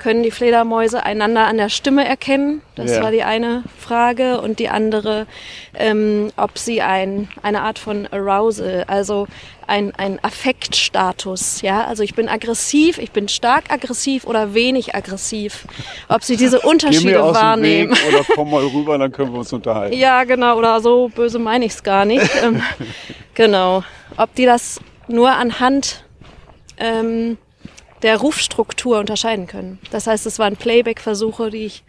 [0.00, 2.62] können die Fledermäuse einander an der Stimme erkennen?
[2.74, 3.02] Das ja.
[3.02, 4.40] war die eine Frage.
[4.40, 5.26] Und die andere,
[5.74, 9.26] ähm, ob sie ein, eine Art von Arousal, also
[9.66, 15.66] ein, ein Affektstatus, ja, also ich bin aggressiv, ich bin stark aggressiv oder wenig aggressiv.
[16.08, 17.92] Ob sie diese Unterschiede wahrnehmen.
[18.08, 19.94] oder komm mal rüber, dann können wir uns unterhalten.
[19.94, 22.28] Ja, genau, oder so böse meine ich es gar nicht.
[22.42, 22.62] ähm,
[23.34, 23.84] genau.
[24.16, 24.80] Ob die das
[25.10, 26.04] nur anhand
[26.78, 27.38] ähm,
[28.02, 29.78] der Rufstruktur unterscheiden können.
[29.90, 31.84] Das heißt, es waren Playback-Versuche, die ich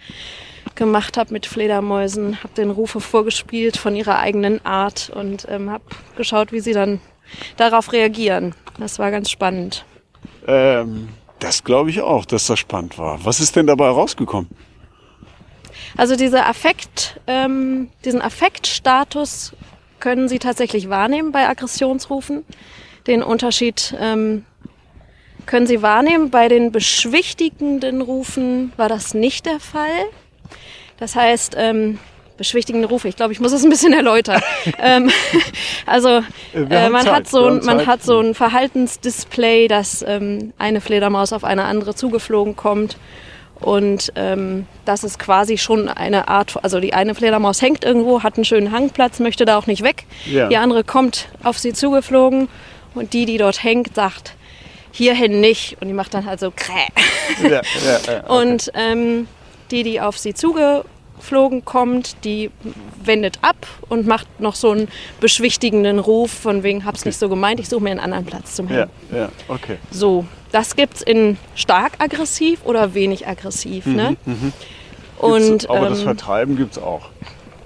[0.75, 5.83] gemacht habe mit Fledermäusen, habe den Rufe vorgespielt von ihrer eigenen Art und ähm, habe
[6.15, 6.99] geschaut, wie sie dann
[7.57, 8.55] darauf reagieren.
[8.79, 9.85] Das war ganz spannend.
[10.47, 13.23] Ähm, das glaube ich auch, dass das spannend war.
[13.25, 14.49] Was ist denn dabei rausgekommen?
[15.97, 19.53] Also diese Affekt, ähm, diesen Affektstatus
[19.99, 22.45] können Sie tatsächlich wahrnehmen bei Aggressionsrufen.
[23.07, 24.45] Den Unterschied ähm,
[25.45, 26.29] können Sie wahrnehmen.
[26.29, 30.05] Bei den beschwichtigenden Rufen war das nicht der Fall.
[30.97, 31.97] Das heißt, ähm,
[32.37, 33.07] beschwichtigende Rufe.
[33.07, 34.41] Ich glaube, ich muss das ein bisschen erläutern.
[34.79, 35.11] ähm,
[35.85, 36.21] also
[36.53, 41.33] äh, man Zeit, hat so ein, man hat so ein Verhaltensdisplay, dass ähm, eine Fledermaus
[41.33, 42.97] auf eine andere zugeflogen kommt.
[43.59, 48.35] Und ähm, das ist quasi schon eine Art, also die eine Fledermaus hängt irgendwo, hat
[48.35, 50.05] einen schönen Hangplatz, möchte da auch nicht weg.
[50.25, 50.47] Ja.
[50.47, 52.47] Die andere kommt auf sie zugeflogen
[52.93, 54.35] und die, die dort hängt, sagt,
[54.91, 55.77] hierhin nicht.
[55.81, 56.87] Und die macht dann halt so kräh.
[57.43, 57.61] Ja, ja,
[57.99, 58.21] okay.
[58.27, 59.27] Und ähm,
[59.71, 62.51] die, die auf sie zugeflogen kommt, die
[63.03, 64.87] wendet ab und macht noch so einen
[65.19, 67.09] beschwichtigenden Ruf, von wegen, hab's okay.
[67.09, 68.89] nicht so gemeint, ich suche mir einen anderen Platz zum Hängen.
[69.11, 69.77] Ja, ja, okay.
[69.91, 74.17] So, das gibt's in stark aggressiv oder wenig aggressiv, mhm, ne?
[74.25, 74.53] Mhm.
[75.17, 77.09] Und, aber ähm, das Vertreiben gibt's auch.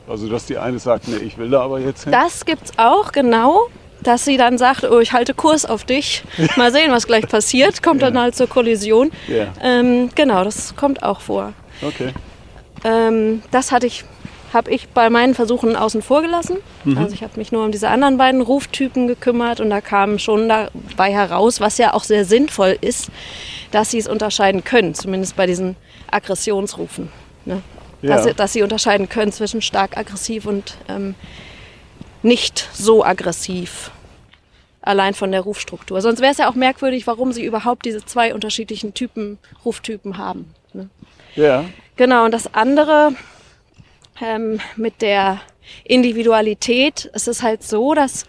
[0.08, 2.12] Also, dass die eine sagt, nee, ich will da aber jetzt hin.
[2.12, 3.70] Das gibt's auch, genau
[4.06, 6.24] dass sie dann sagt, oh, ich halte Kurs auf dich.
[6.56, 7.82] Mal sehen, was gleich passiert.
[7.82, 8.10] Kommt ja.
[8.10, 9.12] dann halt zur Kollision.
[9.28, 9.48] Ja.
[9.62, 11.54] Ähm, genau, das kommt auch vor.
[11.82, 12.14] Okay.
[12.84, 14.06] Ähm, das hatte ich,
[14.54, 16.58] habe ich bei meinen Versuchen außen vor gelassen.
[16.84, 17.00] Mhm.
[17.00, 20.48] Also ich habe mich nur um diese anderen beiden Ruftypen gekümmert und da kam schon
[20.48, 23.10] dabei heraus, was ja auch sehr sinnvoll ist,
[23.72, 25.76] dass sie es unterscheiden können, zumindest bei diesen
[26.12, 27.10] Aggressionsrufen.
[27.46, 27.62] Ne?
[28.04, 28.18] Ja.
[28.18, 31.16] Dass, dass, sie unterscheiden können zwischen stark aggressiv und ähm,
[32.22, 33.92] nicht so aggressiv.
[34.86, 36.00] Allein von der Rufstruktur.
[36.02, 40.54] Sonst wäre es ja auch merkwürdig, warum sie überhaupt diese zwei unterschiedlichen Typen, Ruftypen haben.
[40.74, 40.90] Ne?
[41.36, 41.66] Ja.
[41.96, 43.14] Genau, und das andere
[44.22, 45.42] ähm, mit der
[45.84, 48.26] Individualität, es ist halt so, dass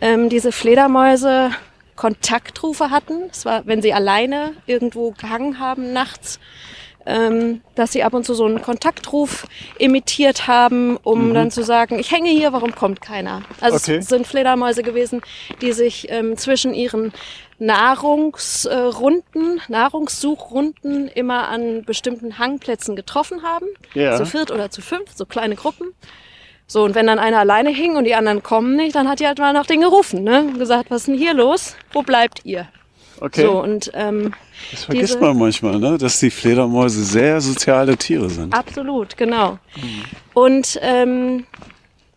[0.00, 1.50] ähm, diese Fledermäuse
[1.96, 3.28] Kontaktrufe hatten.
[3.28, 6.38] Das war, wenn sie alleine irgendwo gehangen haben nachts
[7.06, 9.46] ähm, dass sie ab und zu so einen Kontaktruf
[9.78, 11.34] imitiert haben, um mhm.
[11.34, 13.42] dann zu sagen, ich hänge hier, warum kommt keiner?
[13.60, 13.96] Also okay.
[13.96, 15.22] es sind Fledermäuse gewesen,
[15.60, 17.12] die sich ähm, zwischen ihren
[17.58, 23.66] Nahrungsrunden, Nahrungssuchrunden immer an bestimmten Hangplätzen getroffen haben.
[23.94, 24.16] Ja.
[24.16, 25.94] Zu viert oder zu fünf, so kleine Gruppen.
[26.66, 29.26] So, und wenn dann einer alleine hing und die anderen kommen nicht, dann hat die
[29.26, 30.40] halt mal nach denen gerufen, ne?
[30.40, 31.76] Und gesagt, was ist denn hier los?
[31.92, 32.66] Wo bleibt ihr?
[33.20, 33.42] Okay.
[33.42, 34.32] So, und, ähm,
[34.70, 35.98] das vergisst diese, man manchmal, ne?
[35.98, 38.54] dass die Fledermäuse sehr soziale Tiere sind.
[38.54, 39.58] Absolut, genau.
[39.76, 40.04] Mhm.
[40.34, 41.44] Und ähm,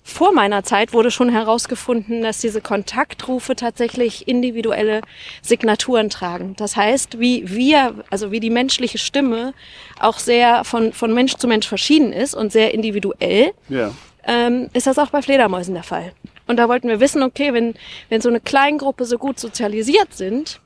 [0.08, 5.02] vor meiner Zeit wurde schon herausgefunden, dass diese Kontaktrufe tatsächlich individuelle
[5.42, 6.56] Signaturen tragen.
[6.56, 9.54] Das heißt, wie wir, also wie die menschliche Stimme
[10.00, 13.92] auch sehr von, von Mensch zu Mensch verschieden ist und sehr individuell, ja.
[14.26, 16.14] ähm, ist das auch bei Fledermäusen der Fall.
[16.48, 17.74] Und da wollten wir wissen, okay, wenn,
[18.08, 20.62] wenn so eine Kleingruppe so gut sozialisiert sind,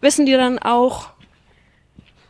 [0.00, 1.10] wissen die dann auch,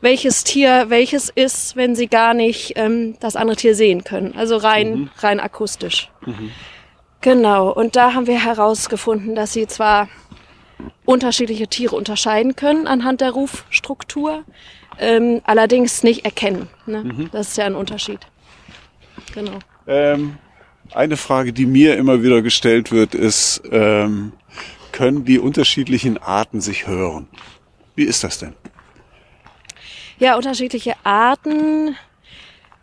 [0.01, 4.35] welches Tier welches ist, wenn sie gar nicht ähm, das andere Tier sehen können.
[4.37, 5.11] Also rein, mhm.
[5.19, 6.11] rein akustisch.
[6.25, 6.51] Mhm.
[7.21, 7.71] Genau.
[7.71, 10.09] Und da haben wir herausgefunden, dass sie zwar
[11.05, 14.45] unterschiedliche Tiere unterscheiden können anhand der Rufstruktur,
[15.01, 16.69] ähm, allerdings nicht erkennen.
[16.87, 17.05] Ne?
[17.05, 17.31] Mhm.
[17.33, 18.21] Das ist ja ein Unterschied.
[19.35, 19.59] Genau.
[19.87, 20.39] Ähm,
[20.93, 24.33] eine Frage, die mir immer wieder gestellt wird, ist, ähm,
[24.93, 27.29] können die unterschiedlichen Arten sich hören?
[27.99, 28.55] Wie ist das denn?
[30.21, 31.97] Ja, unterschiedliche Arten.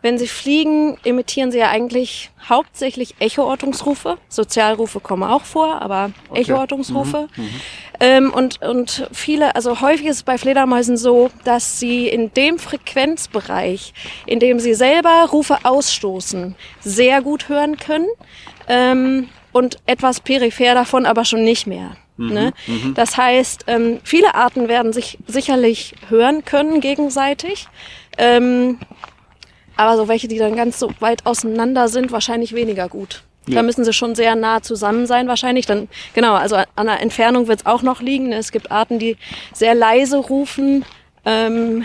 [0.02, 4.18] Wenn sie fliegen, imitieren sie ja eigentlich hauptsächlich Echoortungsrufe.
[4.28, 6.42] Sozialrufe kommen auch vor, aber okay.
[6.42, 7.28] Echoortungsrufe.
[7.34, 7.44] Mhm.
[7.44, 7.50] Mhm.
[7.98, 12.58] Ähm, und, und viele, also häufig ist es bei Fledermäusen so, dass sie in dem
[12.58, 13.94] Frequenzbereich,
[14.26, 18.08] in dem sie selber Rufe ausstoßen, sehr gut hören können.
[18.68, 21.96] Ähm, und etwas peripher davon aber schon nicht mehr.
[22.16, 22.52] Mhm, ne?
[22.66, 22.94] Mhm.
[22.94, 27.68] Das heißt, ähm, viele Arten werden sich sicherlich hören können gegenseitig.
[28.18, 28.78] Ähm,
[29.76, 33.22] aber so welche, die dann ganz so weit auseinander sind, wahrscheinlich weniger gut.
[33.46, 33.56] Ja.
[33.56, 35.66] Da müssen sie schon sehr nah zusammen sein wahrscheinlich.
[35.66, 38.32] Dann genau, also an der Entfernung wird es auch noch liegen.
[38.32, 39.16] Es gibt Arten, die
[39.52, 40.84] sehr leise rufen,
[41.24, 41.84] ähm,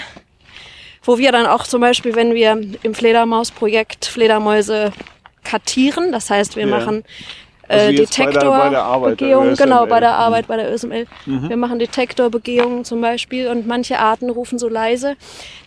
[1.03, 4.91] wo wir dann auch zum Beispiel, wenn wir im Fledermausprojekt Fledermäuse
[5.43, 6.77] kartieren, das heißt, wir ja.
[6.77, 7.03] machen
[7.71, 11.07] äh, Detektorbegehungen, genau, bei der Arbeit bei der ÖSML.
[11.25, 11.49] Mhm.
[11.49, 15.15] Wir machen Detektorbegehungen zum Beispiel und manche Arten rufen so leise,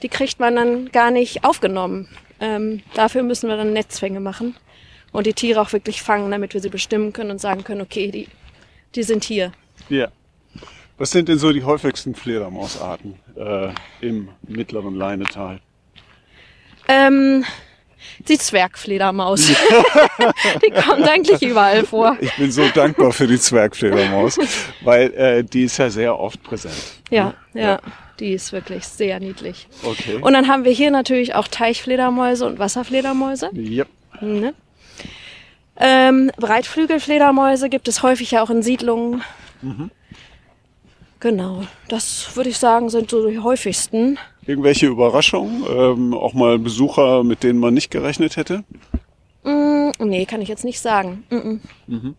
[0.02, 2.08] die kriegt man dann gar nicht aufgenommen.
[2.40, 4.56] Ähm, dafür müssen wir dann Netzfänge machen
[5.12, 8.10] und die Tiere auch wirklich fangen, damit wir sie bestimmen können und sagen können, okay,
[8.10, 8.28] die,
[8.94, 9.52] die sind hier.
[9.88, 10.08] Ja.
[10.98, 15.60] Was sind denn so die häufigsten Fledermausarten äh, im mittleren Leinetal?
[16.86, 17.44] Ähm,
[18.28, 19.46] die Zwergfledermaus.
[20.64, 22.16] die kommt eigentlich überall vor.
[22.20, 24.38] Ich bin so dankbar für die Zwergfledermaus,
[24.82, 26.74] weil äh, die ist ja sehr oft präsent.
[27.10, 27.80] Ja, ja, ja,
[28.20, 29.68] die ist wirklich sehr niedlich.
[29.82, 30.16] Okay.
[30.20, 33.50] Und dann haben wir hier natürlich auch Teichfledermäuse und Wasserfledermäuse.
[33.54, 33.88] Yep.
[34.20, 34.54] Ne?
[35.76, 39.22] Ähm, Breitflügelfledermäuse gibt es häufig ja auch in Siedlungen.
[39.62, 39.90] Mhm.
[41.20, 44.18] Genau, das würde ich sagen, sind so die häufigsten.
[44.46, 45.64] Irgendwelche Überraschungen?
[45.68, 48.64] Ähm, auch mal Besucher, mit denen man nicht gerechnet hätte?
[49.44, 51.24] Mm, nee, kann ich jetzt nicht sagen.
[51.30, 52.14] Mm -mm.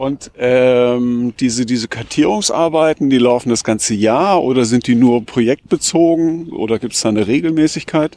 [0.00, 6.52] Und ähm, diese, diese Kartierungsarbeiten, die laufen das ganze Jahr oder sind die nur projektbezogen
[6.52, 8.16] oder gibt es da eine Regelmäßigkeit?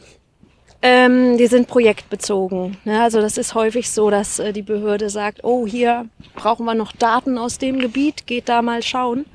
[0.82, 2.78] Ähm, die sind projektbezogen.
[2.86, 3.02] Ne?
[3.02, 6.94] Also das ist häufig so, dass äh, die Behörde sagt, oh, hier brauchen wir noch
[6.94, 9.26] Daten aus dem Gebiet, geht da mal schauen.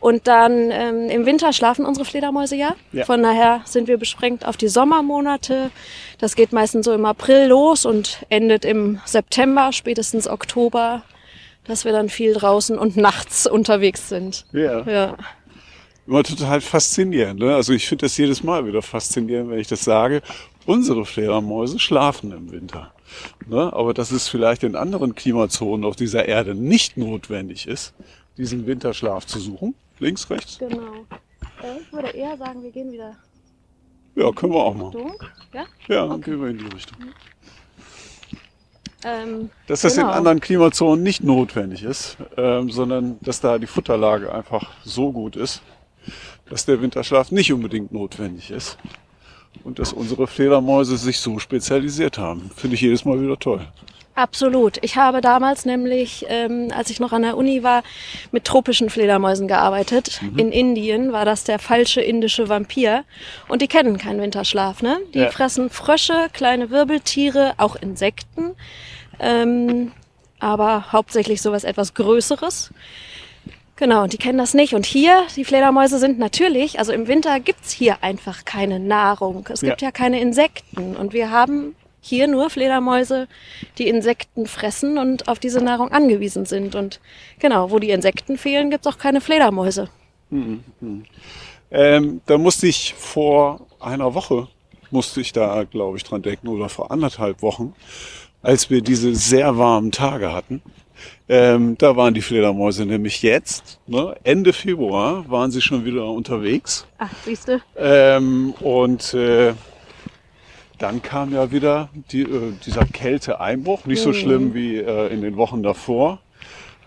[0.00, 2.76] Und dann ähm, im Winter schlafen unsere Fledermäuse ja.
[2.92, 3.04] Ja.
[3.04, 5.70] Von daher sind wir beschränkt auf die Sommermonate.
[6.18, 11.02] Das geht meistens so im April los und endet im September, spätestens Oktober,
[11.64, 14.46] dass wir dann viel draußen und nachts unterwegs sind.
[14.52, 14.82] Ja.
[14.82, 15.16] Ja.
[16.06, 17.40] Immer total faszinierend.
[17.40, 17.54] Ne?
[17.54, 20.22] Also ich finde das jedes Mal wieder faszinierend, wenn ich das sage.
[20.64, 22.92] Unsere Fledermäuse schlafen im Winter.
[23.46, 23.72] Ne?
[23.72, 27.94] Aber dass es vielleicht in anderen Klimazonen auf dieser Erde nicht notwendig ist,
[28.36, 29.74] diesen Winterschlaf zu suchen.
[30.00, 30.58] Links, rechts?
[30.58, 31.04] Genau.
[31.62, 33.16] Äh, Ich würde eher sagen, wir gehen wieder
[34.14, 34.86] Ja, können wir auch mal.
[34.86, 35.12] Richtung.
[35.52, 35.64] Ja?
[35.88, 36.98] Ja, dann gehen wir in die Richtung.
[39.04, 40.08] Ähm, Dass das genau.
[40.08, 45.36] in anderen Klimazonen nicht notwendig ist, ähm, sondern dass da die Futterlage einfach so gut
[45.36, 45.62] ist,
[46.50, 48.76] dass der Winterschlaf nicht unbedingt notwendig ist.
[49.64, 52.50] Und dass unsere Fledermäuse sich so spezialisiert haben.
[52.56, 53.66] Finde ich jedes Mal wieder toll.
[54.14, 54.78] Absolut.
[54.82, 57.84] Ich habe damals nämlich, ähm, als ich noch an der Uni war,
[58.32, 60.20] mit tropischen Fledermäusen gearbeitet.
[60.22, 60.38] Mhm.
[60.38, 63.04] In Indien war das der falsche indische Vampir.
[63.46, 64.98] Und die kennen keinen Winterschlaf, ne?
[65.14, 65.30] Die Ja.
[65.30, 68.56] fressen Frösche, kleine Wirbeltiere, auch Insekten.
[69.20, 69.92] Ähm,
[70.40, 72.70] aber hauptsächlich sowas etwas Größeres.
[73.78, 74.74] Genau, und die kennen das nicht.
[74.74, 79.48] Und hier, die Fledermäuse sind natürlich, also im Winter gibt's hier einfach keine Nahrung.
[79.52, 79.92] Es gibt Ja.
[79.92, 80.96] keine Insekten.
[80.96, 83.28] Und wir haben hier nur Fledermäuse,
[83.78, 86.74] die Insekten fressen und auf diese Nahrung angewiesen sind.
[86.74, 86.98] Und
[87.38, 89.88] genau, wo die Insekten fehlen, gibt's auch keine Fledermäuse.
[91.70, 94.48] Ähm, da musste ich vor einer Woche,
[94.90, 97.74] musste ich da, glaube ich, dran denken, oder vor anderthalb Wochen,
[98.42, 100.62] als wir diese sehr warmen Tage hatten.
[101.30, 106.86] Ähm, da waren die Fledermäuse nämlich jetzt, ne, Ende Februar, waren sie schon wieder unterwegs.
[106.96, 107.60] Ach, siehste.
[107.76, 109.52] Ähm, und äh,
[110.78, 115.36] dann kam ja wieder die, äh, dieser Kälteeinbruch, nicht so schlimm wie äh, in den
[115.36, 116.20] Wochen davor.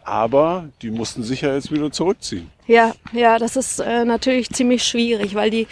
[0.03, 2.49] Aber die mussten sich ja jetzt wieder zurückziehen.
[2.67, 5.67] Ja, ja, das ist äh, natürlich ziemlich schwierig, weil die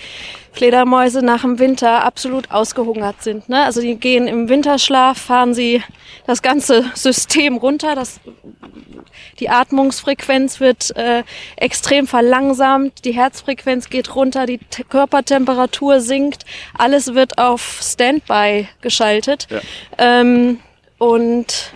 [0.52, 3.50] Fledermäuse nach dem Winter absolut ausgehungert sind.
[3.50, 3.64] Ne?
[3.64, 5.82] Also die gehen im Winterschlaf, fahren sie
[6.28, 7.96] das ganze System runter.
[7.96, 8.20] Das,
[9.40, 11.24] die Atmungsfrequenz wird äh,
[11.56, 16.46] extrem verlangsamt, die Herzfrequenz geht runter, die Te Körpertemperatur sinkt,
[16.78, 19.48] alles wird auf Standby geschaltet.
[19.50, 19.62] Ja.
[19.98, 20.60] Ähm,
[20.98, 21.72] und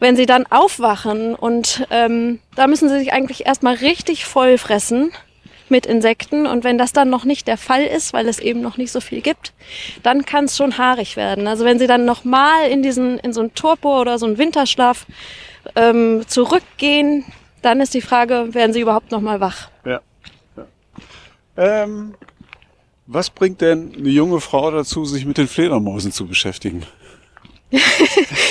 [0.00, 5.12] wenn sie dann aufwachen und ähm, da müssen sie sich eigentlich erstmal richtig voll fressen
[5.68, 8.76] mit Insekten und wenn das dann noch nicht der Fall ist, weil es eben noch
[8.76, 9.52] nicht so viel gibt,
[10.02, 11.46] dann kann es schon haarig werden.
[11.46, 15.06] Also wenn sie dann nochmal in diesen in so einen Torpor oder so einen Winterschlaf
[15.76, 17.24] ähm, zurückgehen,
[17.62, 19.68] dann ist die Frage, werden sie überhaupt noch mal wach?
[19.84, 20.00] Ja.
[20.56, 20.64] ja.
[21.56, 22.14] Ähm,
[23.06, 26.86] was bringt denn eine junge Frau dazu, sich mit den Fledermäusen zu beschäftigen?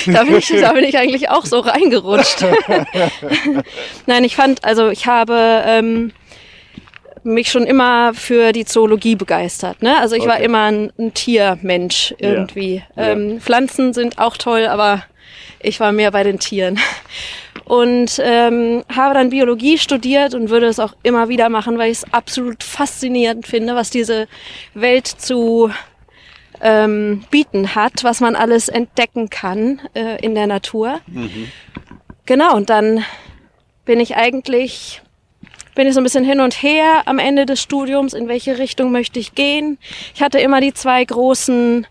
[0.06, 2.44] Da bin, ich, da bin ich eigentlich auch so reingerutscht.
[4.06, 6.12] Nein, ich fand, also ich habe ähm,
[7.22, 9.82] mich schon immer für die Zoologie begeistert.
[9.82, 9.98] Ne?
[9.98, 10.44] Also ich war Okay.
[10.44, 12.82] immer ein, ein Tiermensch irgendwie.
[12.96, 13.08] Ja.
[13.08, 15.04] Ähm, Pflanzen sind auch toll, aber
[15.62, 16.78] ich war mehr bei den Tieren.
[17.66, 21.98] Und ähm, habe dann Biologie studiert und würde es auch immer wieder machen, weil ich
[21.98, 24.26] es absolut faszinierend finde, was diese
[24.74, 25.70] Welt zu
[26.60, 31.00] ähm, bieten hat, was man alles entdecken kann äh, in der Natur.
[32.26, 33.04] Genau, und dann
[33.84, 35.02] bin ich eigentlich,
[35.74, 38.92] bin ich so ein bisschen hin und her am Ende des Studiums, in welche Richtung
[38.92, 39.78] möchte ich gehen.
[40.14, 41.86] Ich hatte immer die zwei großen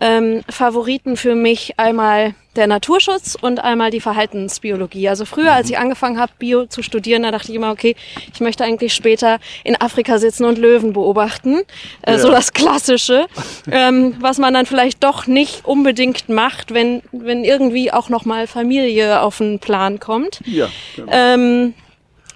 [0.00, 5.08] ähm, Favoriten für mich, einmal der Naturschutz und einmal die Verhaltensbiologie.
[5.08, 7.96] Also früher, als ich angefangen habe, Bio zu studieren, da dachte ich immer, okay,
[8.32, 11.60] ich möchte eigentlich später in Afrika sitzen und Löwen beobachten.
[12.02, 12.18] Äh, Ja.
[12.18, 13.26] So das Klassische,
[13.70, 19.20] ähm, was man dann vielleicht doch nicht unbedingt macht, wenn, wenn irgendwie auch nochmal Familie
[19.20, 20.40] auf den Plan kommt.
[20.46, 20.68] Ja.
[20.96, 21.12] Genau.
[21.12, 21.74] Ähm,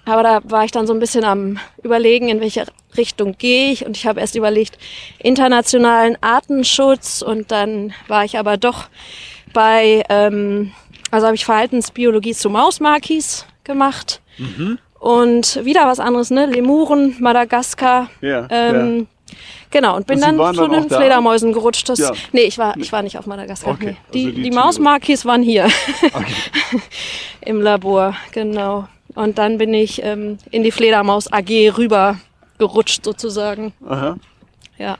[0.05, 2.65] aber da war ich dann so ein bisschen am Überlegen, in welche
[2.97, 3.85] Richtung gehe ich.
[3.85, 4.77] Und ich habe erst überlegt,
[5.19, 7.21] internationalen Artenschutz.
[7.21, 8.89] Und dann war ich aber doch
[9.53, 10.71] bei, ähm,
[11.11, 14.21] also habe ich Verhaltensbiologie zu Mausmakis gemacht.
[14.99, 16.45] Und wieder was anderes, ne?
[16.45, 18.09] Lemuren, Madagaskar.
[18.21, 19.07] Ja, Ähm,
[19.71, 20.97] Genau, und bin Und dann zu den da?
[20.97, 21.87] Fledermäusen gerutscht.
[21.87, 22.11] Das, Ja.
[22.33, 23.73] Nee, ich war, ich war nicht auf Madagaskar.
[23.73, 23.97] Okay, Nee.
[24.13, 24.55] Die, also die die, Tiere.
[24.61, 25.67] Mausmakis waren hier
[26.13, 26.33] Okay.
[27.45, 28.89] im Labor, genau.
[29.15, 32.17] Und dann bin ich ähm, in die Fledermaus AG rüber
[32.57, 33.73] gerutscht sozusagen.
[33.87, 34.17] Aha.
[34.77, 34.97] Ja.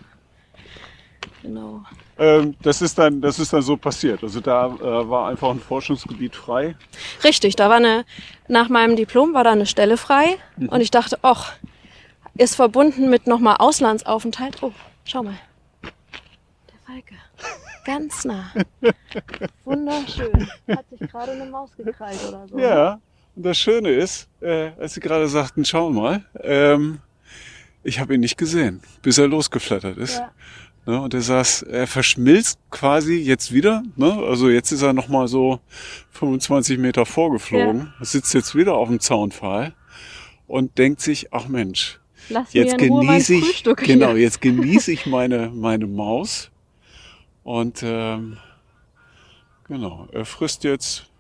[1.42, 1.82] Genau.
[2.18, 4.22] Ähm, das, ist dann, das ist dann so passiert.
[4.24, 6.76] Also da äh, war einfach ein Forschungsgebiet frei.
[7.24, 8.06] Richtig, da war eine,
[8.48, 10.70] nach meinem Diplom war da eine Stelle frei Mhm.
[10.70, 11.54] und ich dachte, ach,
[12.38, 14.62] ist verbunden mit nochmal Auslandsaufenthalt.
[14.62, 14.72] Oh,
[15.06, 15.38] schau mal.
[15.84, 17.16] Der Falke.
[17.86, 18.52] Ganz nah.
[19.66, 20.50] Wunderschön.
[20.70, 22.60] Hat sich gerade eine Maus gekrallt oder so.
[22.60, 23.00] Ja,
[23.36, 27.00] und das Schöne ist, äh, als Sie gerade sagten, schau mal, ähm,
[27.84, 30.20] ich habe ihn nicht gesehen, bis er losgeflattert ist.
[30.20, 30.32] Ja.
[30.86, 33.84] Ne, und er saß, er verschmilzt quasi jetzt wieder.
[33.96, 34.12] Ne?
[34.14, 35.60] Also jetzt ist er nochmal so
[36.12, 39.74] 25 Meter vorgeflogen, sitzt jetzt wieder auf dem Zaunpfahl
[40.48, 44.22] und denkt sich, ach Mensch, Lass jetzt genieße ich, Frühstück genau, hier.
[44.22, 46.50] jetzt genieße ich meine, meine Maus.
[47.44, 48.38] Und ähm,
[49.68, 51.11] genau, er frisst jetzt.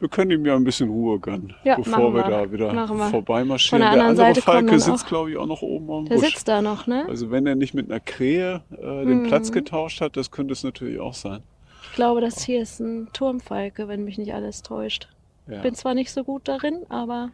[0.00, 2.30] Wir können ihm ja ein bisschen Ruhe gönnen, Ja, bevor wir wir.
[2.30, 3.08] da wieder wir.
[3.10, 3.82] vorbeimarschieren.
[3.82, 6.26] Von der der andere Seite Falke sitzt, glaube ich, auch noch oben am Der Busch.
[6.28, 7.04] sitzt da noch, ne?
[7.08, 9.54] Also wenn er nicht mit einer Krähe äh, den Platz Mhm.
[9.54, 11.42] getauscht hat, das könnte es natürlich auch sein.
[11.90, 15.08] Ich glaube, das hier ist ein Turmfalke, wenn mich nicht alles täuscht.
[15.48, 15.62] Ja.
[15.62, 17.30] Bin zwar nicht so gut darin, aber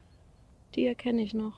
[0.74, 1.52] die erkenne ich noch.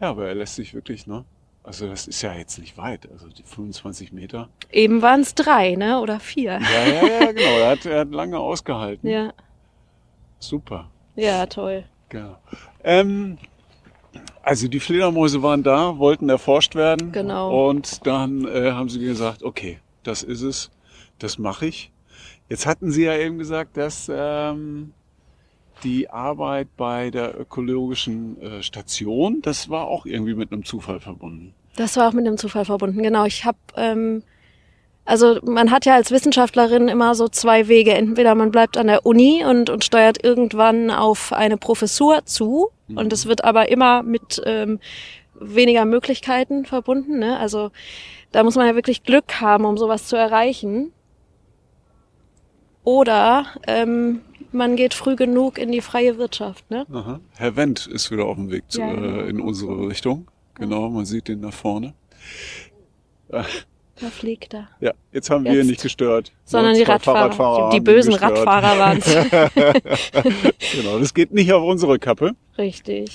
[0.00, 1.24] ja, aber er lässt sich wirklich, ne?
[1.64, 4.48] Also das ist ja jetzt nicht weit, also die 25 Meter.
[4.72, 6.00] Eben waren es drei, ne?
[6.00, 6.60] Oder vier.
[6.60, 7.58] Ja, ja, ja, genau.
[7.60, 9.08] Er hat, er hat lange ausgehalten.
[9.08, 9.32] Ja,
[10.38, 10.90] Super.
[11.16, 11.84] ja, toll.
[12.08, 12.38] Genau.
[12.84, 13.38] Ähm,
[14.42, 17.12] also die Fledermäuse waren da, wollten erforscht werden.
[17.12, 17.68] Genau.
[17.68, 20.70] Und dann äh, haben sie gesagt, okay, das ist es,
[21.18, 21.92] das mache ich.
[22.48, 24.94] Jetzt hatten sie ja eben gesagt, dass ähm,
[25.84, 31.54] die Arbeit bei der ökologischen äh, Station, das war auch irgendwie mit einem Zufall verbunden.
[31.76, 33.02] Das war auch mit dem Zufall verbunden.
[33.02, 34.22] Genau, ich habe, ähm,
[35.08, 37.94] also man hat ja als Wissenschaftlerin immer so zwei Wege.
[37.94, 42.68] Entweder man bleibt an der Uni und, und steuert irgendwann auf eine Professur zu.
[42.94, 44.80] Und es wird aber immer mit ähm,
[45.40, 47.18] weniger Möglichkeiten verbunden.
[47.18, 47.38] Ne?
[47.38, 47.70] Also
[48.32, 50.92] da muss man ja wirklich Glück haben, um sowas zu erreichen.
[52.84, 54.20] Oder ähm,
[54.52, 56.70] man geht früh genug in die freie Wirtschaft.
[56.70, 56.86] Ne?
[56.92, 57.20] Aha.
[57.36, 59.20] Herr Wendt ist wieder auf dem Weg zu, Ja, genau.
[59.20, 60.28] äh, in unsere Richtung.
[60.54, 61.94] Genau, man sieht den da vorne.
[64.00, 64.68] Da fliegt er.
[64.80, 65.66] Ja, jetzt haben wir Jetzt.
[65.66, 66.30] nicht gestört.
[66.44, 67.32] Sondern Ja, die Radfahrer.
[67.32, 68.38] Fahrradfahrer die, bösen gestört.
[68.46, 69.06] Radfahrer waren es.
[70.74, 72.32] Genau, das geht nicht auf unsere Kappe.
[72.56, 73.10] Richtig.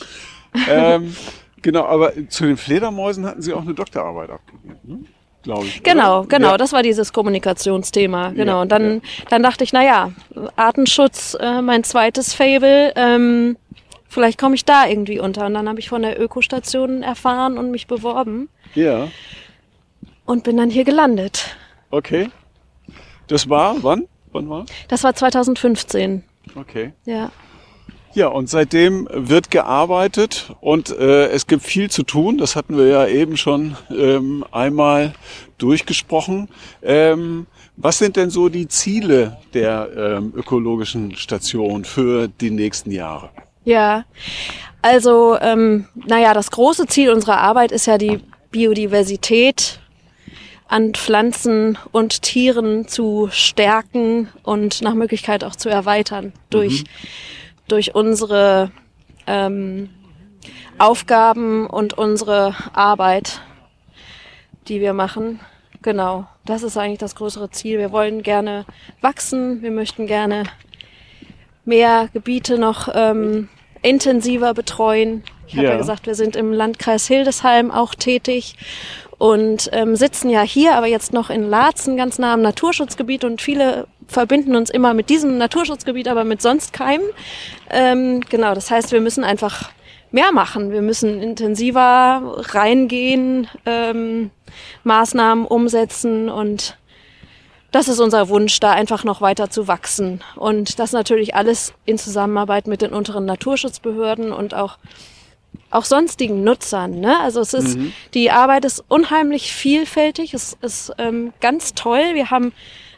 [0.69, 1.15] ähm,
[1.61, 4.99] genau, aber zu den Fledermäusen hatten Sie auch eine Doktorarbeit abgegeben, ne?
[5.43, 5.84] glaube ich.
[5.84, 6.27] Genau, oder?
[6.27, 6.57] genau, Ja.
[6.57, 8.29] das war dieses Kommunikationsthema.
[8.29, 8.53] Genau.
[8.57, 10.11] Ja, und dann, dann dachte ich, na ja,
[10.55, 13.57] Artenschutz, äh, mein zweites Fable, ähm,
[14.07, 15.45] vielleicht komme ich da irgendwie unter.
[15.45, 19.07] Und dann habe ich von der Ökostation erfahren und mich beworben Ja,
[20.26, 21.55] und bin dann hier gelandet.
[21.91, 22.30] okay.
[23.28, 24.07] Das war, wann?
[24.34, 24.65] Wann war?
[24.89, 26.24] Das war 2015.
[26.55, 26.91] Okay.
[27.05, 27.32] Ja.
[28.13, 32.38] Ja, und seitdem wird gearbeitet und äh, es gibt viel zu tun.
[32.38, 35.13] Das hatten wir ja eben schon ähm, einmal
[35.57, 36.49] durchgesprochen.
[36.84, 43.30] Ähm, was sind denn so die Ziele der ähm, ökologischen Station für die nächsten Jahre?
[43.63, 44.03] Ja,
[44.84, 48.19] also, ähm, naja, das große Ziel unserer Arbeit ist ja die
[48.51, 49.80] Biodiversität
[50.74, 56.86] an Pflanzen und Tieren zu stärken und nach Möglichkeit auch zu erweitern durch,
[57.67, 58.71] durch unsere
[59.28, 59.91] ähm,
[60.80, 63.41] Aufgaben und unsere Arbeit,
[64.67, 65.41] die wir machen.
[65.84, 67.78] Genau, das ist eigentlich das größere Ziel.
[67.78, 68.65] Wir wollen gerne
[68.99, 70.41] wachsen, wir möchten gerne
[71.65, 73.47] mehr Gebiete noch ähm,
[73.84, 75.24] intensiver betreuen.
[75.47, 75.71] Ich habe Ja.
[75.73, 78.55] ja gesagt, wir sind im Landkreis Hildesheim auch tätig
[79.17, 83.41] und ähm, sitzen ja hier, aber jetzt noch in Laatzen, ganz nah am Naturschutzgebiet und
[83.41, 87.03] viele verbinden uns immer mit diesem Naturschutzgebiet, aber mit sonst keinem.
[87.69, 89.71] Ähm, genau, das heißt, wir müssen einfach
[90.11, 90.71] mehr machen.
[90.71, 94.29] Wir müssen intensiver reingehen, ähm,
[94.83, 96.77] Maßnahmen umsetzen und
[97.71, 100.21] das ist unser Wunsch, da einfach noch weiter zu wachsen.
[100.35, 104.77] Und das natürlich alles in Zusammenarbeit mit den unteren Naturschutzbehörden und auch,
[105.72, 106.99] auch sonstigen Nutzern.
[106.99, 107.20] Ne?
[107.20, 107.78] Also es ist,
[108.14, 112.14] die Arbeit ist unheimlich vielfältig, es ist ähm, ganz toll.
[112.14, 112.54] Wir haben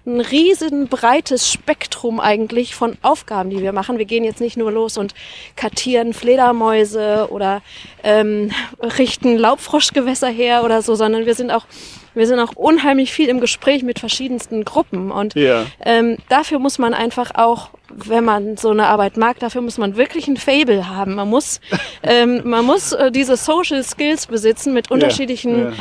[0.07, 3.97] ein riesen breites Spektrum eigentlich von Aufgaben, die wir machen.
[3.97, 5.15] Wir gehen jetzt nicht nur los und
[5.55, 7.61] kartieren Fledermäuse oder
[8.03, 8.51] ähm,
[8.99, 11.65] richten Laubfroschgewässer her oder so, sondern wir sind auch
[12.13, 15.65] wir sind auch unheimlich viel im Gespräch mit verschiedensten Gruppen und Ja.
[15.83, 19.95] ähm, dafür muss man einfach auch, wenn man so eine Arbeit mag, dafür muss man
[19.95, 21.15] wirklich ein Fable haben.
[21.15, 21.61] Man muss,
[22.03, 25.73] ähm, man muss äh, diese Social Skills besitzen mit unterschiedlichen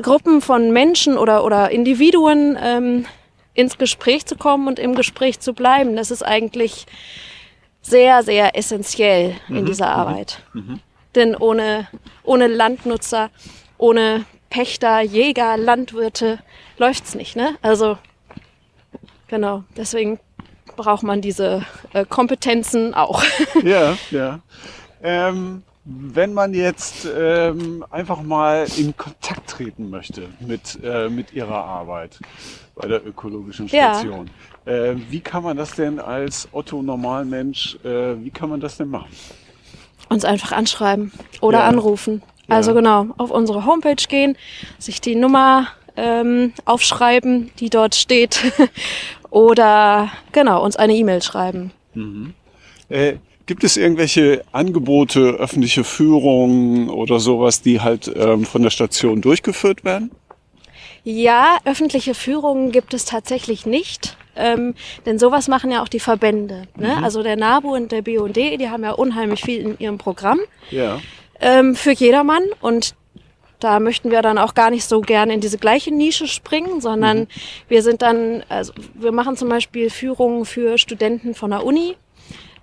[0.00, 3.06] Gruppen von Menschen oder, oder Individuen ähm,
[3.54, 5.96] ins Gespräch zu kommen und im Gespräch zu bleiben.
[5.96, 6.86] Das ist eigentlich
[7.80, 10.42] sehr, sehr essentiell in dieser Arbeit.
[11.14, 11.86] Denn ohne,
[12.24, 13.30] ohne Landnutzer,
[13.78, 16.40] ohne Pächter, Jäger, Landwirte
[16.78, 17.56] läuft's nicht, ne?
[17.62, 17.98] Also
[19.28, 20.18] genau, deswegen
[20.76, 23.22] braucht man diese äh, Kompetenzen auch.
[23.62, 24.40] Ja, ja.
[25.02, 31.62] Ähm, wenn man jetzt ähm, einfach mal in Kontakt treten möchte mit, äh, mit Ihrer
[31.64, 32.20] Arbeit
[32.74, 34.30] bei der ökologischen Station,
[34.66, 34.72] ja.
[34.72, 38.88] äh, wie kann man das denn als Otto Normalmensch, äh, wie kann man das denn
[38.88, 39.10] machen?
[40.08, 41.66] Uns einfach anschreiben oder ja.
[41.66, 42.22] anrufen.
[42.48, 42.76] Also ja.
[42.76, 44.36] genau, auf unsere Homepage gehen,
[44.78, 48.42] sich die Nummer ähm, aufschreiben, die dort steht,
[49.34, 51.72] oder genau, uns eine E-Mail schreiben.
[51.94, 52.34] Mhm.
[52.88, 53.14] Äh,
[53.46, 59.84] Gibt es irgendwelche Angebote, öffentliche Führungen oder sowas, die halt ähm, von der Station durchgeführt
[59.84, 60.12] werden?
[61.02, 64.16] Ja, öffentliche Führungen gibt es tatsächlich nicht.
[64.36, 64.74] Ähm,
[65.04, 66.68] denn sowas machen ja auch die Verbände.
[66.76, 66.94] Ne?
[66.96, 67.04] Mhm.
[67.04, 70.38] Also der NABU und der BUND, die haben ja unheimlich viel in ihrem Programm.
[70.70, 71.00] Ja.
[71.40, 72.44] Ähm, für jedermann.
[72.60, 72.94] Und
[73.60, 77.20] da möchten wir dann auch gar nicht so gerne in diese gleiche Nische springen, sondern
[77.20, 77.26] mhm.
[77.68, 81.96] wir sind dann, also wir machen zum Beispiel Führungen für Studenten von der Uni.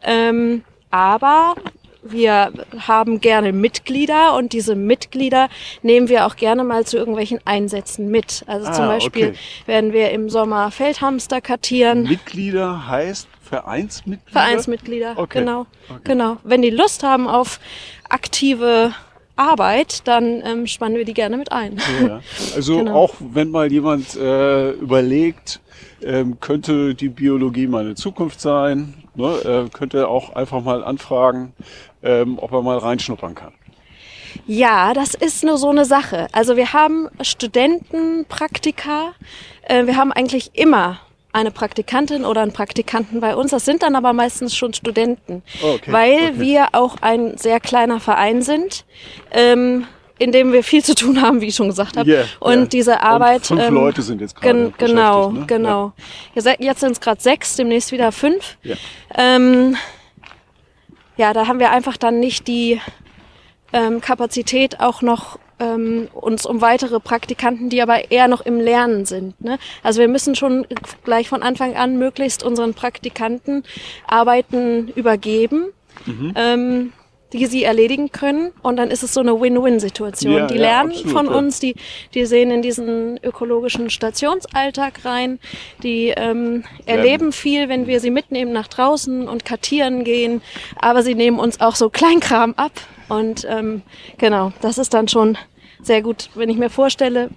[0.03, 1.55] Ähm, aber
[2.03, 5.49] wir haben gerne Mitglieder und diese Mitglieder
[5.83, 8.43] nehmen wir auch gerne mal zu irgendwelchen Einsätzen mit.
[8.47, 9.37] Also ah, zum Beispiel okay.
[9.67, 12.03] werden wir im Sommer Feldhamster kartieren.
[12.03, 14.31] Mitglieder heißt Vereinsmitglieder?
[14.31, 15.39] Vereinsmitglieder, okay.
[15.39, 15.65] genau.
[15.89, 16.01] Okay.
[16.05, 16.37] Genau.
[16.43, 17.59] Wenn die Lust haben auf
[18.09, 18.93] aktive
[19.41, 21.77] Arbeit, dann ähm, spannen wir die gerne mit ein.
[22.01, 22.21] Ja.
[22.55, 22.95] Also genau.
[22.95, 25.61] auch wenn mal jemand äh, überlegt,
[26.03, 31.53] ähm, könnte die Biologie meine Zukunft sein, ne, äh, könnte auch einfach mal anfragen,
[32.03, 33.53] ähm, ob er mal reinschnuppern kann.
[34.47, 36.27] Ja, das ist nur so eine Sache.
[36.31, 39.13] Also wir haben Studenten, Praktika,
[39.63, 40.99] äh, wir haben eigentlich immer
[41.33, 43.51] eine Praktikantin oder einen Praktikanten bei uns.
[43.51, 46.33] Das sind dann aber meistens schon Studenten, okay, weil okay.
[46.35, 48.85] wir auch ein sehr kleiner Verein sind.
[49.31, 49.87] Ähm,
[50.19, 52.07] in dem wir viel zu tun haben, wie ich schon gesagt habe.
[52.07, 52.65] Yeah, und yeah.
[52.65, 53.49] diese Arbeit.
[53.49, 54.71] Und fünf ähm, Leute sind jetzt gerade.
[54.71, 55.45] Gen genau, ne?
[55.47, 55.93] genau.
[56.35, 56.53] Ja.
[56.59, 58.57] Jetzt sind es gerade sechs, demnächst wieder fünf.
[58.61, 58.75] Ja.
[59.17, 59.77] Ähm,
[61.17, 62.79] ja, da haben wir einfach dann nicht die
[63.73, 69.05] ähm, Kapazität auch noch ähm, uns um weitere Praktikanten, die aber eher noch im Lernen
[69.05, 69.39] sind.
[69.39, 69.59] Ne?
[69.83, 70.65] Also wir müssen schon
[71.03, 73.63] gleich von Anfang an möglichst unseren Praktikanten
[74.07, 75.67] Arbeiten übergeben.
[76.05, 76.33] Mhm.
[76.35, 76.93] Ähm,
[77.33, 78.51] die sie erledigen können.
[78.61, 80.33] Und dann ist es so eine Win-Win-Situation.
[80.33, 81.31] Ja, die ja, lernen absolut, von ja.
[81.31, 81.75] uns, die,
[82.13, 85.39] die sehen in diesen ökologischen Stationsalltag rein,
[85.83, 90.41] die ähm, erleben viel, wenn wir sie mitnehmen nach draußen und kartieren gehen.
[90.75, 92.73] Aber sie nehmen uns auch so Kleinkram ab.
[93.07, 93.81] Und ähm,
[94.17, 95.37] genau, das ist dann schon
[95.83, 97.29] sehr gut, wenn ich mir vorstelle,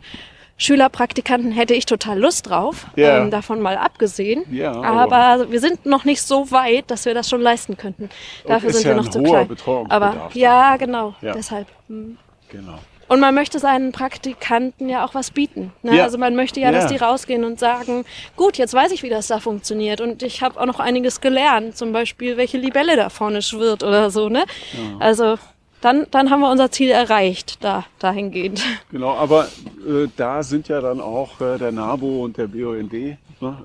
[0.56, 3.18] Schülerpraktikanten hätte ich total Lust drauf, ja.
[3.18, 4.44] ähm, davon mal abgesehen.
[4.52, 8.08] Ja, aber, aber, wir sind noch nicht so weit, dass wir das schon leisten könnten.
[8.46, 9.48] Dafür sind wir noch zu klein.
[9.88, 11.32] Aber ja, genau, ja.
[11.32, 11.66] deshalb.
[11.88, 12.18] Hm.
[12.50, 12.78] Genau.
[13.08, 15.72] Und man möchte seinen Praktikanten ja auch was bieten.
[15.82, 15.96] Ne?
[15.96, 16.04] Ja.
[16.04, 18.04] Also man möchte ja, dass die rausgehen und sagen,
[18.36, 20.00] gut, jetzt weiß ich, wie das da funktioniert.
[20.00, 24.10] Und ich habe auch noch einiges gelernt, zum Beispiel, welche Libelle da vorne schwirrt oder
[24.10, 24.28] so.
[24.28, 24.44] Ne?
[24.72, 24.78] Ja.
[25.00, 25.36] Also
[25.84, 28.62] dann, dann haben wir unser Ziel erreicht, da, dahingehend.
[28.90, 29.48] Genau, aber
[29.86, 33.18] äh, da sind ja dann auch äh, der NABO und der BUND, ne,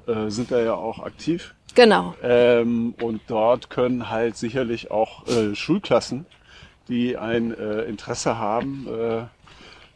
[0.06, 1.56] äh, sind da ja auch aktiv.
[1.76, 2.14] Genau.
[2.22, 6.26] Ähm, und dort können halt sicherlich auch äh, Schulklassen,
[6.90, 9.22] die ein äh, Interesse haben, äh,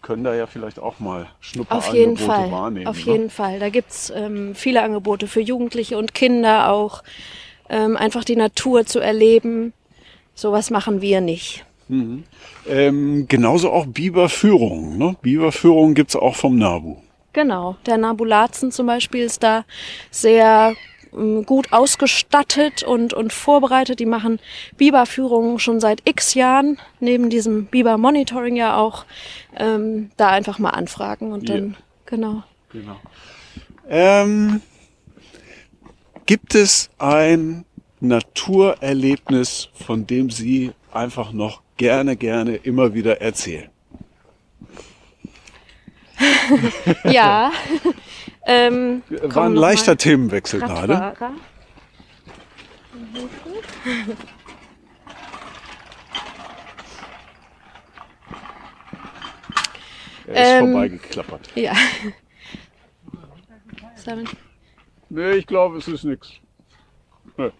[0.02, 2.88] können da ja vielleicht auch mal Schnupperangebote wahrnehmen.
[2.88, 3.12] Auf ne?
[3.12, 3.60] jeden Fall.
[3.60, 7.04] Da gibt's ähm, viele Angebote für Jugendliche und Kinder auch.
[7.70, 9.74] Ähm, einfach die Natur zu erleben.
[10.36, 11.66] Sowas machen wir nicht.
[11.88, 12.24] Mhm.
[12.68, 14.98] Ähm, genauso auch Biberführung.
[14.98, 15.16] Ne?
[15.22, 16.98] Biberführung gibt's auch vom NABU.
[17.34, 19.66] Genau, der NABU Laatzen zum Beispiel ist da
[20.12, 20.76] sehr
[21.14, 24.00] ähm, gut ausgestattet und, und vorbereitet.
[24.00, 24.40] Die machen
[24.78, 29.06] Biberführungen schon seit x Jahren, neben diesem Biber-Monitoring ja auch,
[29.58, 31.78] ähm, da einfach mal anfragen und dann, ja.
[32.06, 32.44] genau.
[32.72, 32.98] genau.
[33.90, 34.62] Ähm,
[36.26, 37.66] gibt es ein
[38.00, 43.70] Naturerlebnis, von dem Sie einfach noch gerne, gerne immer wieder erzählen.
[47.04, 47.52] ja.
[48.46, 51.14] ähm, War ein leichter Themenwechsel gerade.
[60.26, 61.50] Er ist ähm, vorbeigeklappert.
[61.56, 61.74] Ja.
[65.10, 66.42] Nee, ich glaube, es ist nichts.
[67.38, 67.52] Nee.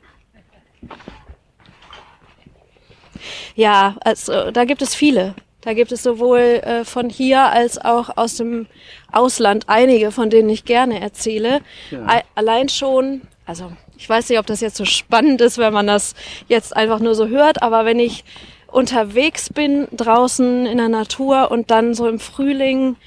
[3.56, 5.36] Ja, also da gibt es viele.
[5.62, 8.68] Da gibt es sowohl äh, von hier als auch aus dem
[9.12, 11.62] Ausland einige, von denen ich gerne erzähle.
[11.90, 12.22] Ja.
[12.36, 16.16] Allein schon, also ich weiß nicht, ob das jetzt so spannend ist, wenn man das
[16.50, 18.26] jetzt einfach nur so hört, aber wenn ich
[18.68, 22.98] unterwegs bin draußen in der Natur und dann so im Frühling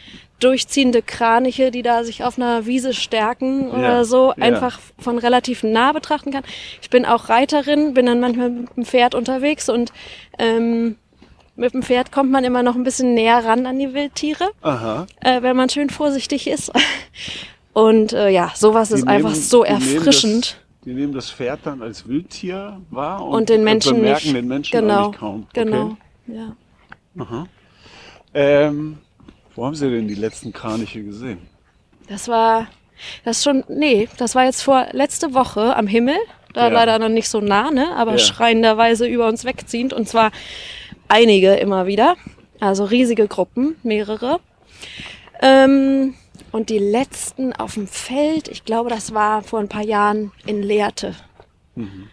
[0.40, 4.42] durchziehende Kraniche, die da sich auf einer Wiese stärken Ja, oder so, ja.
[4.44, 6.44] einfach von relativ nah betrachten kann.
[6.82, 9.92] Ich bin auch Reiterin, bin dann manchmal mit dem Pferd unterwegs und
[10.38, 10.96] ähm,
[11.56, 15.40] mit dem Pferd kommt man immer noch ein bisschen näher ran an die Wildtiere, äh,
[15.42, 16.70] wenn man schön vorsichtig ist.
[17.72, 20.44] Und äh, ja, sowas ist Die einfach nehmen- so die nehmen erfrischend.
[20.46, 24.36] Das, die nehmen das Pferd dann als Wildtier wahr und, Und den Menschen bemerken nicht.
[24.36, 25.46] den Menschen genau, eigentlich kaum.
[25.52, 25.96] genau.
[26.26, 26.56] Ja.
[27.18, 27.46] Aha.
[28.32, 28.96] Ähm,
[29.56, 31.38] wo haben Sie denn die letzten Kraniche gesehen?
[32.08, 32.68] Das war,
[33.24, 36.16] das schon, nee, das war jetzt vor letzte Woche am Himmel.
[36.54, 36.72] Da Ja.
[36.72, 37.94] leider noch nicht so nah, ne?
[37.96, 38.18] Aber Ja.
[38.18, 39.92] schreienderweise über uns wegziehend.
[39.92, 40.30] Und zwar
[41.08, 42.16] einige immer wieder.
[42.60, 44.40] Also riesige Gruppen, mehrere.
[45.42, 46.14] Ähm,
[46.52, 50.62] und die letzten auf dem Feld, ich glaube, das war vor ein paar Jahren in
[50.62, 51.14] Lehrte.
[51.74, 52.08] Mhm.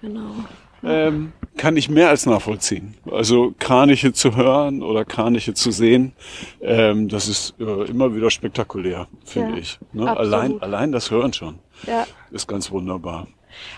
[0.00, 0.30] Genau.
[0.82, 2.94] Ähm, kann ich mehr als nachvollziehen.
[3.10, 6.12] Also Kraniche zu hören oder Kraniche zu sehen,
[6.60, 9.78] ähm, das ist äh, immer wieder spektakulär, finde Ja, ich.
[9.92, 10.16] Ne?
[10.16, 12.06] Allein, allein das Hören schon Ja.
[12.30, 13.28] ist ganz wunderbar.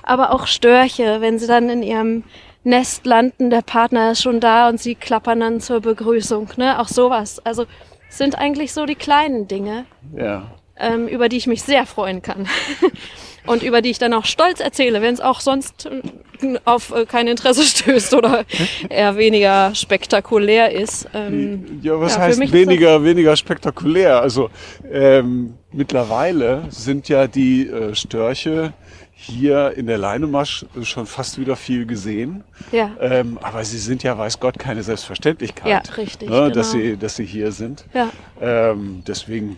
[0.02, 2.24] Aber auch Störche, wenn sie dann in ihrem
[2.64, 6.80] Nest landen, der Partner ist schon da und sie klappern dann zur Begrüßung, ne?
[6.80, 7.44] Auch sowas.
[7.44, 7.66] Also
[8.08, 9.84] sind eigentlich so die kleinen Dinge,
[10.16, 10.50] Ja.
[10.78, 12.48] ähm, über die ich mich sehr freuen kann.
[13.46, 17.06] und über die ich dann auch stolz erzähle, wenn es auch sonst äh, auf äh,
[17.06, 18.44] kein Interesse stößt oder
[18.88, 21.08] eher weniger spektakulär ist.
[21.14, 24.20] Ähm, Ja, was ja, heißt weniger, weniger spektakulär?
[24.20, 24.50] Also
[24.90, 28.72] ähm, mittlerweile sind ja die äh, Störche
[29.18, 32.44] hier in der Leinemasch schon fast wieder viel gesehen.
[32.70, 35.88] ja, Ähm, aber sie sind ja, weiß Gott, keine Selbstverständlichkeit.
[35.88, 36.84] Ja, richtig, Ne, dass, genau.
[36.84, 37.86] sie, dass sie hier sind.
[37.94, 38.10] ja,
[38.42, 39.56] Ähm, deswegen,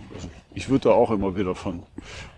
[0.59, 1.84] ich würde da auch immer wieder von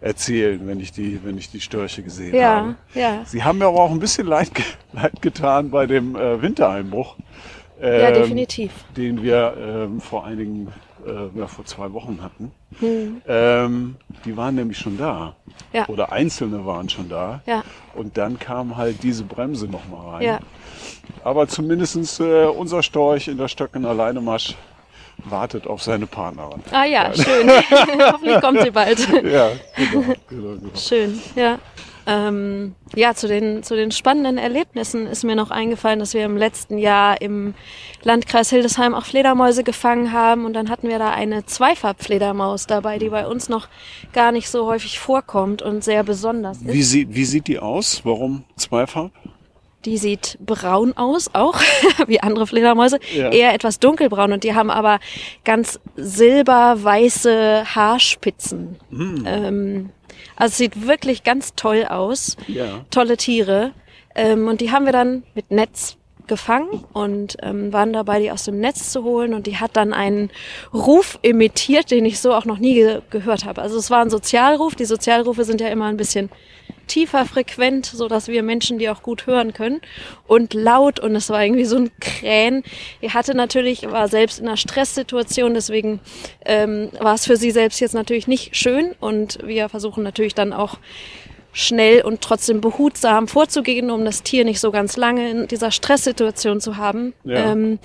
[0.03, 2.77] erzählen, wenn ich die, wenn ich die Störche gesehen ja, habe.
[2.95, 3.23] ja.
[3.25, 4.51] Sie haben mir aber auch ein bisschen leid,
[4.93, 7.16] leid getan bei dem äh, Wintereinbruch.
[7.81, 8.73] Ja, ähm, definitiv.
[8.95, 10.68] Den wir ähm, vor einigen,
[11.07, 12.53] äh, ja, vor zwei Wochen hatten.
[12.79, 13.23] Hm.
[13.27, 13.97] Ähm,
[14.27, 15.35] die waren nämlich schon da.
[15.73, 15.89] Ja.
[15.89, 17.41] Oder einzelne waren schon da.
[17.47, 17.64] Ja.
[17.95, 20.27] Und dann kam halt diese Bremse nochmal rein.
[20.27, 20.41] Ja.
[21.25, 24.57] Aber zumindestens äh, unser Storch in der Stöckener Leinemarsch
[25.25, 26.62] wartet auf seine Partnerin.
[26.71, 27.51] Ah ja, schön.
[28.12, 28.99] Hoffentlich kommt sie bald.
[29.25, 30.77] Ja, genau, genau, genau.
[30.77, 31.59] Schön, ja.
[32.07, 36.37] Ähm, ja, zu den, zu den spannenden Erlebnissen ist mir noch eingefallen, dass wir im
[36.37, 37.55] letzten Jahr im
[38.03, 43.11] Landkreis Hildesheim auch Fledermäuse gefangen haben und dann hatten wir da eine Zweifarbfledermaus dabei, die
[43.11, 43.68] bei uns noch
[44.12, 46.73] gar nicht so häufig vorkommt und sehr besonders ist.
[46.73, 48.01] Wie sieht, wie sieht die aus?
[48.05, 49.12] Warum Zweifarb?
[49.87, 51.59] Die sieht braun aus, auch
[52.07, 53.31] wie andere Fledermäuse, Ja.
[53.31, 54.99] eher etwas dunkelbraun und die haben aber
[55.45, 58.76] ganz silberweiße Haarspitzen.
[58.93, 59.91] Ähm,
[60.37, 62.37] also es sieht wirklich ganz toll aus.
[62.47, 62.85] Ja.
[62.91, 63.72] Tolle Tiere.
[64.14, 65.97] Ähm, und die haben wir dann mit Netz
[66.31, 69.35] gefangen und ähm, waren dabei, die aus dem Netz zu holen.
[69.35, 70.31] Und die hat dann einen
[70.72, 73.61] Ruf imitiert, den ich so auch noch nie ge gehört habe.
[73.61, 74.74] Also es war ein Sozialruf.
[74.74, 76.31] Die Sozialrufe sind ja immer ein bisschen
[76.87, 79.81] tiefer frequent, so dass wir Menschen die auch gut hören können
[80.26, 82.64] und laut und es war irgendwie so ein Krähen.
[83.01, 86.01] Die hatte natürlich, war selbst in einer Stresssituation, deswegen
[86.45, 90.53] ähm, war es für sie selbst jetzt natürlich nicht schön und wir versuchen natürlich dann
[90.53, 90.78] auch
[91.53, 96.61] schnell und trotzdem behutsam vorzugehen, um das Tier nicht so ganz lange in dieser Stresssituation
[96.61, 97.13] zu haben.
[97.25, 97.53] Ja.
[97.53, 97.79] Ähm,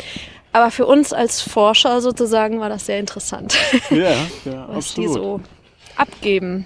[0.52, 3.56] aber für uns als Forscher sozusagen war das sehr interessant,
[3.90, 5.14] Ja, ja, was die absolut.
[5.14, 5.42] so
[5.98, 6.66] abgeben.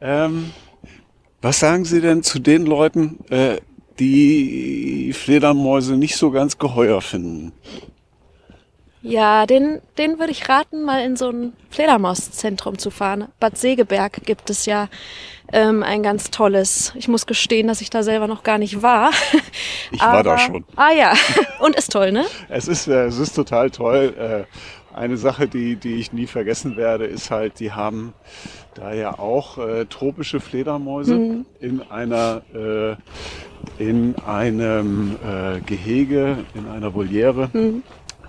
[0.00, 0.52] Ähm,
[1.42, 3.56] was sagen Sie denn zu den Leuten, äh,
[3.98, 7.52] die Fledermäuse nicht so ganz geheuer finden?
[9.02, 13.28] Ja, den, den würde ich raten, mal in so ein Fledermauszentrum zu fahren.
[13.38, 14.88] Bad Segeberg gibt es ja
[15.52, 16.92] ähm, ein ganz tolles.
[16.96, 19.10] Ich muss gestehen, dass ich da selber noch gar nicht war.
[19.92, 20.64] Ich war da schon.
[20.76, 21.12] Ah ja,
[21.60, 22.24] und ist toll, ne?
[22.48, 24.14] Es ist, äh, es ist total toll.
[24.18, 28.14] Äh, eine Sache, die, die ich nie vergessen werde, ist halt, die haben
[28.74, 31.46] da ja auch äh, tropische Fledermäuse Mhm.
[31.60, 32.96] in einer äh,
[33.82, 37.50] in einem äh, Gehege, in einer Voliere.
[37.52, 37.82] Mhm.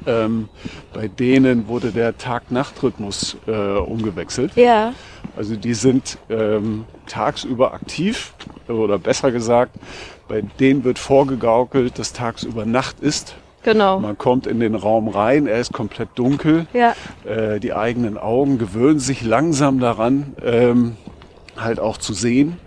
[0.05, 0.49] Ähm,
[0.93, 4.51] bei denen wurde der Tag-Nacht-Rhythmus äh, umgewechselt.
[4.55, 4.93] Ja,
[5.37, 8.33] Also die sind ähm, tagsüber aktiv
[8.67, 9.71] oder besser gesagt,
[10.27, 13.35] bei denen wird vorgegaukelt, dass tagsüber Nacht ist.
[13.63, 13.99] genau.
[13.99, 16.65] Man kommt in den Raum rein, er ist komplett dunkel.
[16.73, 20.97] Ja, Äh, die eigenen Augen gewöhnen sich langsam daran, ähm,
[21.55, 22.57] halt auch zu sehen.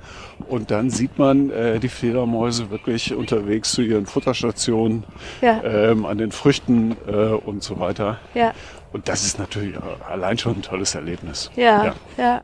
[0.49, 5.05] Und dann sieht man äh, die Fledermäuse wirklich unterwegs zu ihren Futterstationen,
[5.43, 8.19] ja, ähm, an den Früchten äh, und so weiter.
[8.35, 8.53] ja,
[8.93, 9.75] Und das ist natürlich
[10.09, 11.51] allein schon ein tolles Erlebnis.
[11.57, 12.41] ja, ja.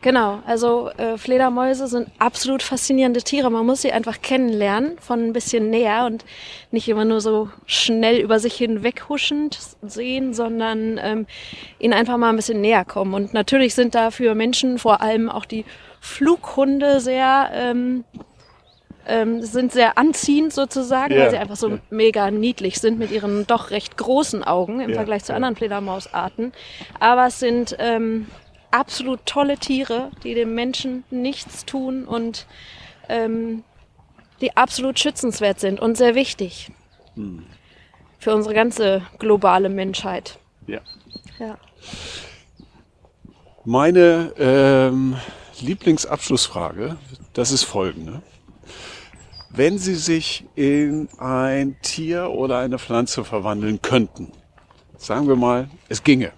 [0.00, 3.50] Genau, also äh, Fledermäuse sind absolut faszinierende Tiere.
[3.50, 6.24] Man muss sie einfach kennenlernen von ein bisschen näher und
[6.70, 11.26] nicht immer nur so schnell über sich hinweg huschend sehen, sondern ähm,
[11.78, 13.14] ihnen einfach mal ein bisschen näher kommen.
[13.14, 15.64] Und natürlich sind da für Menschen vor allem auch die
[16.00, 18.04] Flughunde sehr ähm,
[19.06, 21.24] ähm, sind sehr anziehend sozusagen, yeah.
[21.24, 21.80] weil sie einfach so yeah.
[21.90, 24.96] mega niedlich sind mit ihren doch recht großen Augen im yeah.
[24.96, 26.52] Vergleich zu anderen Fledermausarten.
[27.00, 28.28] Aber es sind ähm,
[28.72, 32.46] absolut tolle Tiere, die dem Menschen nichts tun und
[33.08, 33.64] ähm,
[34.40, 36.70] die absolut schützenswert sind und sehr wichtig
[37.14, 37.44] hm.
[38.18, 40.38] für unsere ganze globale Menschheit.
[40.66, 40.80] Ja.
[41.38, 41.56] ja.
[43.64, 45.16] Meine ähm,
[45.60, 46.96] Lieblingsabschlussfrage,
[47.32, 48.22] das ist folgende.
[49.50, 54.32] Wenn Sie sich in ein Tier oder eine Pflanze verwandeln könnten,
[54.96, 56.32] sagen wir mal, es ginge.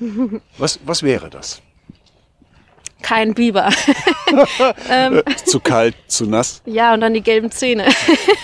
[0.58, 1.62] Was, was wäre das?
[3.04, 3.68] Kein Biber.
[4.90, 6.62] ähm, zu kalt, zu nass.
[6.64, 7.84] Ja, und dann die gelben Zähne.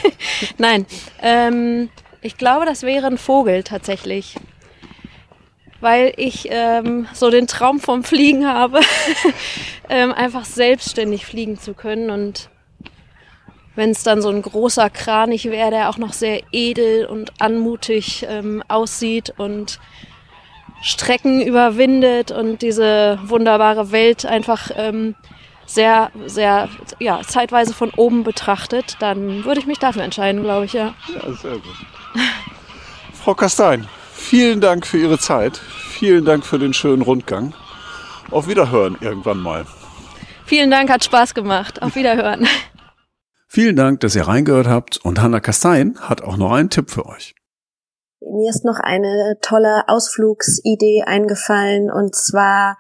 [0.59, 0.85] Nein,
[1.23, 1.89] ähm,
[2.21, 4.37] ich glaube, das wäre ein Vogel tatsächlich.
[5.81, 8.81] Weil ich ähm, so den Traum vom Fliegen habe,
[9.89, 12.51] ähm, einfach selbstständig fliegen zu können und
[13.77, 18.27] wenn es dann so ein großer Kranich wäre, der auch noch sehr edel und anmutig
[18.29, 19.81] ähm, aussieht und
[20.83, 25.15] Strecken überwindet und diese wunderbare Welt einfach ähm,
[25.67, 26.69] sehr, sehr,
[26.99, 30.95] ja, zeitweise von oben betrachtet, dann würde ich mich dafür entscheiden, glaube ich, ja.
[31.15, 31.77] Ja, sehr gut.
[33.23, 35.59] Frau Kastein, vielen Dank für Ihre Zeit.
[35.59, 37.53] Vielen Dank für den schönen Rundgang.
[38.31, 39.67] Auf Wiederhören irgendwann mal.
[40.47, 41.83] Vielen Dank, hat Spaß gemacht.
[41.83, 42.49] Auf Wiederhören.
[43.47, 47.07] Vielen Dank, dass ihr reingehört habt und Hanna Kastein hat auch noch einen Tipp für
[47.07, 47.35] euch.
[48.21, 52.77] Mir ist noch eine tolle Ausflugsidee eingefallen und zwar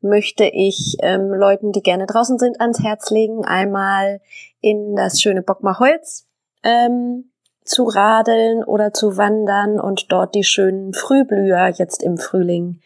[0.00, 4.20] möchte ich ähm, Leuten, die gerne draußen sind, ans Herz legen, einmal
[4.60, 6.26] in das schöne Bockmerholz
[6.62, 7.30] ähm,
[7.64, 12.80] zu radeln oder zu wandern und dort die schönen Frühblüher jetzt im Frühling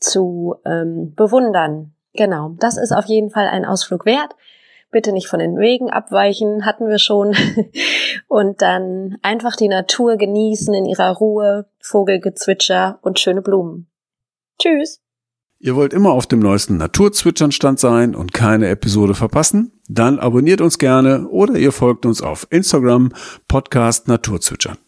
[0.00, 1.94] zu ähm, bewundern.
[2.14, 4.34] Genau, das ist auf jeden Fall ein Ausflug wert
[4.94, 7.36] bitte nicht von den Wegen abweichen, hatten wir schon.
[8.28, 13.88] Und dann einfach die Natur genießen in ihrer Ruhe, Vogelgezwitscher und schöne Blumen.
[14.58, 15.00] Tschüss.
[15.58, 19.72] Ihr wollt immer auf dem neuesten Naturzwitschernstand sein und keine Episode verpassen?
[19.88, 23.12] Dann abonniert uns gerne oder ihr folgt uns auf Instagram
[23.48, 24.78] Podcast Naturzwitschern.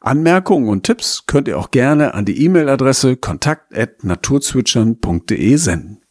[0.00, 6.02] Anmerkungen und Tipps könnt ihr auch gerne an die E-Mail-Adresse kontakt@naturzwitschern.de senden.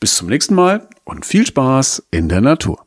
[0.00, 2.84] Bis zum nächsten Mal und viel Spaß in der Natur.